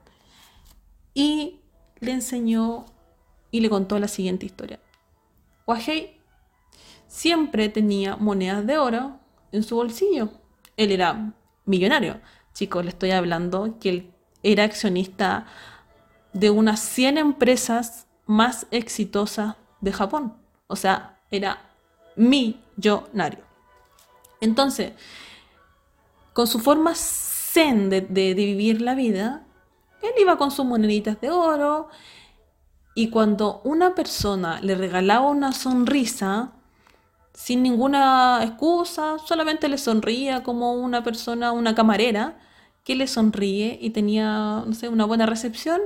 y 1.14 1.60
le 2.00 2.10
enseñó 2.10 2.86
y 3.52 3.60
le 3.60 3.70
contó 3.70 4.00
la 4.00 4.08
siguiente 4.08 4.46
historia. 4.46 4.80
Wahei 5.64 6.18
siempre 7.06 7.68
tenía 7.68 8.16
monedas 8.16 8.66
de 8.66 8.78
oro 8.78 9.20
en 9.52 9.62
su 9.62 9.76
bolsillo. 9.76 10.32
Él 10.76 10.90
era 10.90 11.34
millonario. 11.66 12.20
Chicos, 12.60 12.84
le 12.84 12.90
estoy 12.90 13.12
hablando 13.12 13.78
que 13.80 13.88
él 13.88 14.14
era 14.42 14.64
accionista 14.64 15.46
de 16.34 16.50
unas 16.50 16.78
100 16.80 17.16
empresas 17.16 18.06
más 18.26 18.66
exitosas 18.70 19.56
de 19.80 19.94
Japón. 19.94 20.34
O 20.66 20.76
sea, 20.76 21.18
era 21.30 21.70
millonario. 22.16 23.42
Entonces, 24.42 24.92
con 26.34 26.46
su 26.46 26.58
forma 26.58 26.94
zen 26.94 27.88
de, 27.88 28.02
de, 28.02 28.34
vivir 28.34 28.82
la 28.82 28.94
vida, 28.94 29.42
él 30.02 30.12
iba 30.20 30.36
con 30.36 30.50
sus 30.50 30.66
moneditas 30.66 31.18
de 31.18 31.30
oro 31.30 31.88
y 32.94 33.08
cuando 33.08 33.62
una 33.64 33.94
persona 33.94 34.60
le 34.60 34.74
regalaba 34.74 35.30
una 35.30 35.52
sonrisa, 35.52 36.52
sin 37.32 37.62
ninguna 37.62 38.44
excusa, 38.44 39.16
solamente 39.24 39.66
le 39.66 39.78
sonría 39.78 40.42
como 40.42 40.74
una 40.74 41.02
persona, 41.02 41.52
una 41.52 41.74
camarera, 41.74 42.36
que 42.90 42.96
le 42.96 43.06
sonríe 43.06 43.78
y 43.80 43.90
tenía, 43.90 44.64
no 44.66 44.74
sé, 44.74 44.88
una 44.88 45.04
buena 45.04 45.24
recepción, 45.24 45.80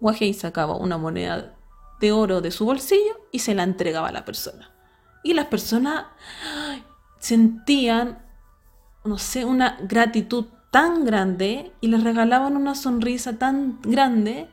Wahei 0.00 0.32
sacaba 0.32 0.76
una 0.76 0.96
moneda 0.96 1.56
de 1.98 2.12
oro 2.12 2.40
de 2.40 2.52
su 2.52 2.64
bolsillo 2.64 3.26
y 3.32 3.40
se 3.40 3.52
la 3.52 3.64
entregaba 3.64 4.10
a 4.10 4.12
la 4.12 4.24
persona. 4.24 4.70
Y 5.24 5.34
las 5.34 5.46
personas 5.46 6.04
sentían, 7.18 8.22
no 9.02 9.18
sé, 9.18 9.44
una 9.44 9.76
gratitud 9.82 10.44
tan 10.70 11.04
grande 11.04 11.72
y 11.80 11.88
le 11.88 11.98
regalaban 11.98 12.56
una 12.56 12.76
sonrisa 12.76 13.36
tan 13.36 13.80
grande. 13.82 14.48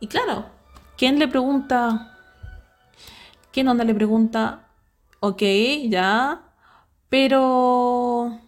Y 0.00 0.06
claro, 0.06 0.46
¿quién 0.96 1.18
le 1.18 1.28
pregunta? 1.28 2.16
¿Quién 3.52 3.68
onda 3.68 3.84
le 3.84 3.94
pregunta? 3.94 4.68
ok, 5.20 5.42
ya, 5.88 6.40
pero 7.08 8.40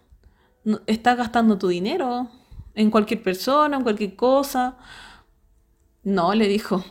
estás 0.85 1.17
gastando 1.17 1.57
tu 1.57 1.67
dinero 1.67 2.29
en 2.73 2.91
cualquier 2.91 3.21
persona, 3.23 3.77
en 3.77 3.83
cualquier 3.83 4.15
cosa. 4.15 4.77
No, 6.03 6.33
le 6.33 6.47
dijo, 6.47 6.83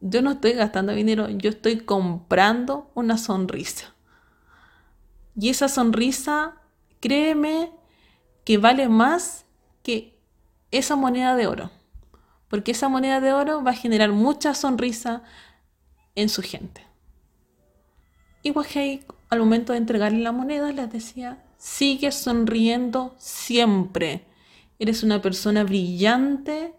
yo 0.00 0.22
no 0.22 0.32
estoy 0.32 0.52
gastando 0.52 0.92
dinero, 0.92 1.28
yo 1.28 1.50
estoy 1.50 1.80
comprando 1.80 2.90
una 2.94 3.18
sonrisa. 3.18 3.94
Y 5.38 5.50
esa 5.50 5.68
sonrisa, 5.68 6.54
créeme 7.00 7.70
que 8.44 8.58
vale 8.58 8.88
más 8.88 9.44
que 9.82 10.18
esa 10.70 10.96
moneda 10.96 11.36
de 11.36 11.46
oro. 11.46 11.70
Porque 12.48 12.72
esa 12.72 12.88
moneda 12.88 13.20
de 13.20 13.32
oro 13.32 13.62
va 13.62 13.72
a 13.72 13.74
generar 13.74 14.12
mucha 14.12 14.54
sonrisa 14.54 15.22
en 16.14 16.28
su 16.28 16.42
gente. 16.42 16.86
Y 18.42 18.52
Wahei, 18.52 19.04
al 19.28 19.40
momento 19.40 19.72
de 19.72 19.78
entregarle 19.78 20.20
la 20.20 20.32
moneda, 20.32 20.70
les 20.70 20.90
decía, 20.90 21.42
sigue 21.66 22.12
sonriendo 22.12 23.16
siempre. 23.18 24.24
Eres 24.78 25.02
una 25.02 25.20
persona 25.20 25.64
brillante, 25.64 26.74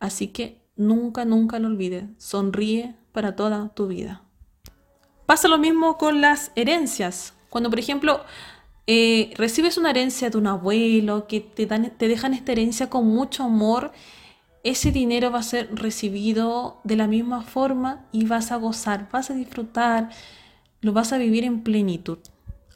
así 0.00 0.28
que 0.28 0.62
nunca, 0.76 1.26
nunca 1.26 1.58
lo 1.58 1.68
olvides. 1.68 2.04
Sonríe 2.16 2.94
para 3.12 3.36
toda 3.36 3.68
tu 3.74 3.88
vida. 3.88 4.22
Pasa 5.26 5.46
lo 5.46 5.58
mismo 5.58 5.98
con 5.98 6.22
las 6.22 6.52
herencias. 6.56 7.34
Cuando, 7.50 7.68
por 7.68 7.78
ejemplo, 7.78 8.24
eh, 8.86 9.34
recibes 9.36 9.76
una 9.76 9.90
herencia 9.90 10.30
de 10.30 10.38
un 10.38 10.46
abuelo, 10.46 11.26
que 11.26 11.40
te, 11.40 11.66
dan, 11.66 11.92
te 11.98 12.08
dejan 12.08 12.32
esta 12.32 12.52
herencia 12.52 12.88
con 12.88 13.06
mucho 13.06 13.44
amor, 13.44 13.92
ese 14.64 14.90
dinero 14.90 15.30
va 15.30 15.40
a 15.40 15.42
ser 15.42 15.68
recibido 15.74 16.80
de 16.82 16.96
la 16.96 17.08
misma 17.08 17.42
forma 17.42 18.06
y 18.10 18.24
vas 18.24 18.52
a 18.52 18.56
gozar, 18.56 19.10
vas 19.12 19.30
a 19.30 19.34
disfrutar, 19.34 20.08
lo 20.80 20.94
vas 20.94 21.12
a 21.12 21.18
vivir 21.18 21.44
en 21.44 21.62
plenitud. 21.62 22.18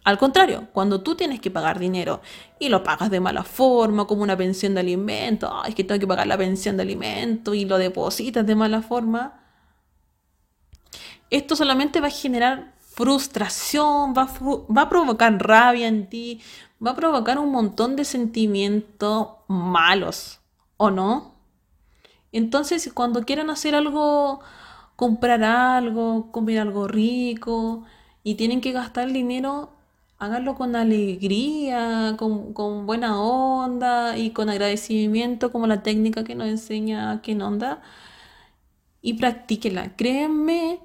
Al 0.06 0.18
contrario, 0.18 0.68
cuando 0.72 1.00
tú 1.00 1.16
tienes 1.16 1.40
que 1.40 1.50
pagar 1.50 1.80
dinero 1.80 2.20
y 2.60 2.68
lo 2.68 2.84
pagas 2.84 3.10
de 3.10 3.18
mala 3.18 3.42
forma, 3.42 4.06
como 4.06 4.22
una 4.22 4.36
pensión 4.36 4.72
de 4.74 4.80
alimento, 4.80 5.50
ay, 5.52 5.70
es 5.70 5.74
que 5.74 5.82
tengo 5.82 5.98
que 5.98 6.06
pagar 6.06 6.28
la 6.28 6.38
pensión 6.38 6.76
de 6.76 6.84
alimento 6.84 7.54
y 7.54 7.64
lo 7.64 7.76
depositas 7.76 8.46
de 8.46 8.54
mala 8.54 8.82
forma, 8.82 9.42
esto 11.28 11.56
solamente 11.56 12.00
va 12.00 12.06
a 12.06 12.10
generar 12.10 12.76
frustración, 12.78 14.14
va 14.16 14.30
va 14.70 14.82
a 14.82 14.88
provocar 14.88 15.44
rabia 15.44 15.88
en 15.88 16.08
ti, 16.08 16.40
va 16.80 16.92
a 16.92 16.96
provocar 16.96 17.40
un 17.40 17.50
montón 17.50 17.96
de 17.96 18.04
sentimientos 18.04 19.26
malos, 19.48 20.38
¿o 20.76 20.92
no? 20.92 21.34
Entonces, 22.30 22.92
cuando 22.94 23.24
quieran 23.24 23.50
hacer 23.50 23.74
algo, 23.74 24.38
comprar 24.94 25.42
algo, 25.42 26.30
comer 26.30 26.60
algo 26.60 26.86
rico 26.86 27.82
y 28.22 28.36
tienen 28.36 28.60
que 28.60 28.70
gastar 28.70 29.10
dinero, 29.10 29.75
háganlo 30.18 30.54
con 30.54 30.76
alegría, 30.76 32.16
con, 32.18 32.86
buena 32.86 33.20
onda 33.20 34.16
y 34.16 34.30
con 34.30 34.48
agradecimiento, 34.48 35.52
como 35.52 35.66
la 35.66 35.82
técnica 35.82 36.24
que 36.24 36.34
nos 36.34 36.48
enseña 36.48 37.20
Ken 37.22 37.42
Onda, 37.42 37.82
y 39.02 39.14
practíquela. 39.14 39.94
Créanme 39.96 40.80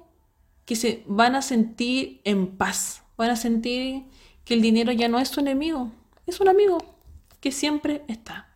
que 0.64 0.76
se 0.76 1.02
van 1.06 1.34
a 1.34 1.42
sentir 1.42 2.20
en 2.24 2.56
paz, 2.56 3.02
van 3.16 3.30
a 3.30 3.36
sentir 3.36 4.04
que 4.44 4.54
el 4.54 4.62
dinero 4.62 4.92
ya 4.92 5.08
no 5.08 5.18
es 5.18 5.28
su 5.28 5.40
enemigo, 5.40 5.90
es 6.26 6.40
un 6.40 6.48
amigo 6.48 6.78
que 7.40 7.52
siempre 7.52 8.04
está. 8.08 8.48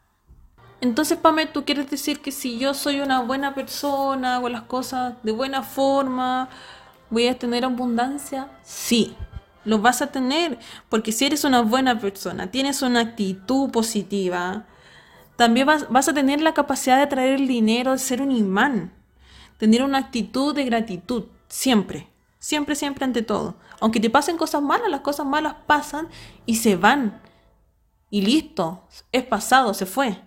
Entonces, 0.80 1.18
Pame, 1.18 1.46
tú 1.46 1.64
quieres 1.64 1.90
decir 1.90 2.20
que 2.20 2.30
si 2.30 2.58
yo 2.58 2.74
soy 2.74 3.00
una 3.00 3.22
buena 3.22 3.54
persona, 3.54 4.36
hago 4.36 4.48
las 4.50 4.62
cosas 4.62 5.14
de 5.22 5.32
buena 5.32 5.62
forma, 5.62 6.50
voy 7.10 7.28
a 7.28 7.38
tener 7.38 7.64
abundancia? 7.64 8.48
Sí, 8.62 9.16
lo 9.66 9.80
vas 9.80 10.00
a 10.00 10.06
tener, 10.06 10.58
porque 10.88 11.12
si 11.12 11.26
eres 11.26 11.44
una 11.44 11.60
buena 11.60 11.98
persona, 11.98 12.50
tienes 12.50 12.82
una 12.82 13.00
actitud 13.00 13.70
positiva, 13.70 14.64
también 15.36 15.66
vas, 15.66 15.88
vas 15.90 16.08
a 16.08 16.14
tener 16.14 16.40
la 16.40 16.54
capacidad 16.54 16.96
de 16.96 17.02
atraer 17.02 17.34
el 17.34 17.48
dinero, 17.48 17.92
de 17.92 17.98
ser 17.98 18.22
un 18.22 18.32
imán, 18.32 18.92
tener 19.58 19.82
una 19.82 19.98
actitud 19.98 20.54
de 20.54 20.64
gratitud, 20.64 21.24
siempre, 21.48 22.08
siempre, 22.38 22.74
siempre 22.74 23.04
ante 23.04 23.22
todo. 23.22 23.56
Aunque 23.80 24.00
te 24.00 24.08
pasen 24.08 24.38
cosas 24.38 24.62
malas, 24.62 24.90
las 24.90 25.00
cosas 25.00 25.26
malas 25.26 25.56
pasan 25.66 26.08
y 26.46 26.56
se 26.56 26.76
van. 26.76 27.20
Y 28.08 28.22
listo, 28.22 28.86
es 29.12 29.24
pasado, 29.24 29.74
se 29.74 29.84
fue. 29.84 30.22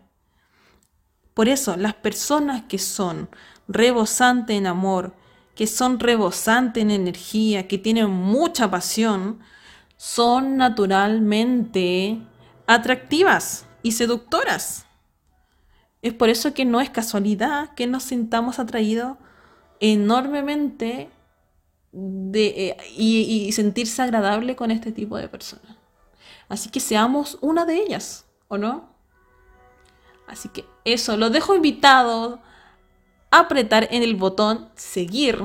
Por 1.33 1.47
eso, 1.47 1.77
las 1.77 1.93
personas 1.93 2.63
que 2.63 2.77
son 2.77 3.29
rebosantes 3.67 4.57
en 4.57 4.67
amor, 4.67 5.15
que 5.59 5.67
son 5.67 5.99
rebosantes 5.99 6.81
en 6.81 6.89
energía, 6.89 7.67
que 7.67 7.77
tienen 7.77 8.09
mucha 8.09 8.71
pasión, 8.71 9.41
son 9.97 10.55
naturalmente 10.55 12.21
atractivas 12.65 13.65
y 13.83 13.91
seductoras. 13.91 14.85
Es 16.01 16.13
por 16.13 16.29
eso 16.29 16.53
que 16.53 16.63
no 16.63 16.79
es 16.79 16.89
casualidad 16.89 17.73
que 17.73 17.87
nos 17.87 18.03
sintamos 18.03 18.57
atraídos 18.57 19.17
enormemente 19.81 21.09
de, 21.91 22.69
eh, 22.69 22.77
y, 22.95 23.51
sentirse 23.51 24.01
agradable 24.01 24.55
con 24.55 24.71
este 24.71 24.93
tipo 24.93 25.17
de 25.17 25.27
personas. 25.27 25.75
Así 26.47 26.69
que 26.69 26.79
seamos 26.79 27.37
una 27.41 27.65
de 27.65 27.81
ellas, 27.81 28.25
¿o 28.47 28.57
no? 28.57 28.95
Así 30.25 30.47
que 30.47 30.63
eso, 30.85 31.17
los 31.17 31.33
dejo 31.33 31.53
invitados 31.53 32.39
apretar 33.31 33.87
en 33.91 34.03
el 34.03 34.15
botón 34.15 34.69
seguir 34.75 35.43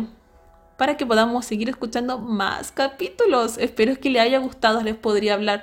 para 0.77 0.97
que 0.97 1.07
podamos 1.07 1.45
seguir 1.45 1.69
escuchando 1.69 2.19
más 2.19 2.73
capítulos. 2.73 3.59
Espero 3.59 3.99
que 3.99 4.11
les 4.11 4.23
haya 4.23 4.39
gustado, 4.39 4.83
les 4.83 4.97
podría 4.97 5.35
hablar 5.35 5.63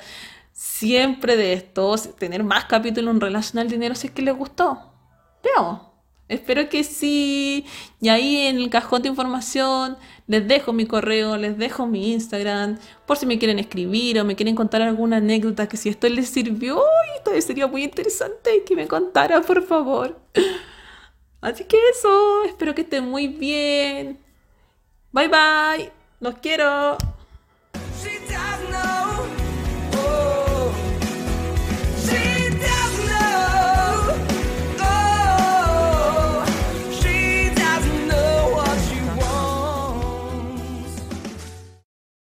siempre 0.53 1.36
de 1.36 1.53
esto, 1.53 1.95
tener 2.17 2.43
más 2.43 2.65
capítulos 2.65 3.13
en 3.13 3.21
relación 3.21 3.60
al 3.60 3.69
dinero 3.69 3.95
si 3.95 4.07
es 4.07 4.13
que 4.13 4.21
les 4.21 4.36
gustó. 4.36 4.79
Veo. 5.43 5.91
Espero 6.31 6.69
que 6.69 6.86
sí. 6.86 7.65
Y 7.99 8.07
ahí 8.07 8.47
en 8.47 8.55
el 8.55 8.69
cajón 8.69 9.01
de 9.01 9.10
información 9.10 9.97
les 10.27 10.47
dejo 10.47 10.71
mi 10.71 10.86
correo, 10.86 11.36
les 11.36 11.57
dejo 11.57 11.88
mi 11.88 12.13
Instagram, 12.13 12.77
por 13.05 13.17
si 13.17 13.25
me 13.25 13.38
quieren 13.38 13.60
escribir 13.60 14.17
o 14.17 14.23
me 14.23 14.38
quieren 14.38 14.55
contar 14.55 14.81
alguna 14.81 15.17
anécdota 15.17 15.67
que 15.67 15.75
si 15.75 15.89
esto 15.89 16.07
les 16.07 16.29
sirvió, 16.29 16.81
esto 17.17 17.31
sería 17.41 17.67
muy 17.67 17.84
interesante 17.84 18.63
que 18.65 18.77
me 18.77 18.88
contara, 18.88 19.41
por 19.41 19.62
favor. 19.67 20.21
Así 21.41 21.63
que 21.65 21.77
eso, 21.89 22.43
espero 22.45 22.75
que 22.75 22.82
estén 22.82 23.06
muy 23.06 23.27
bien. 23.27 24.19
Bye 25.12 25.27
bye, 25.27 25.91
los 26.19 26.36
quiero. 26.36 26.97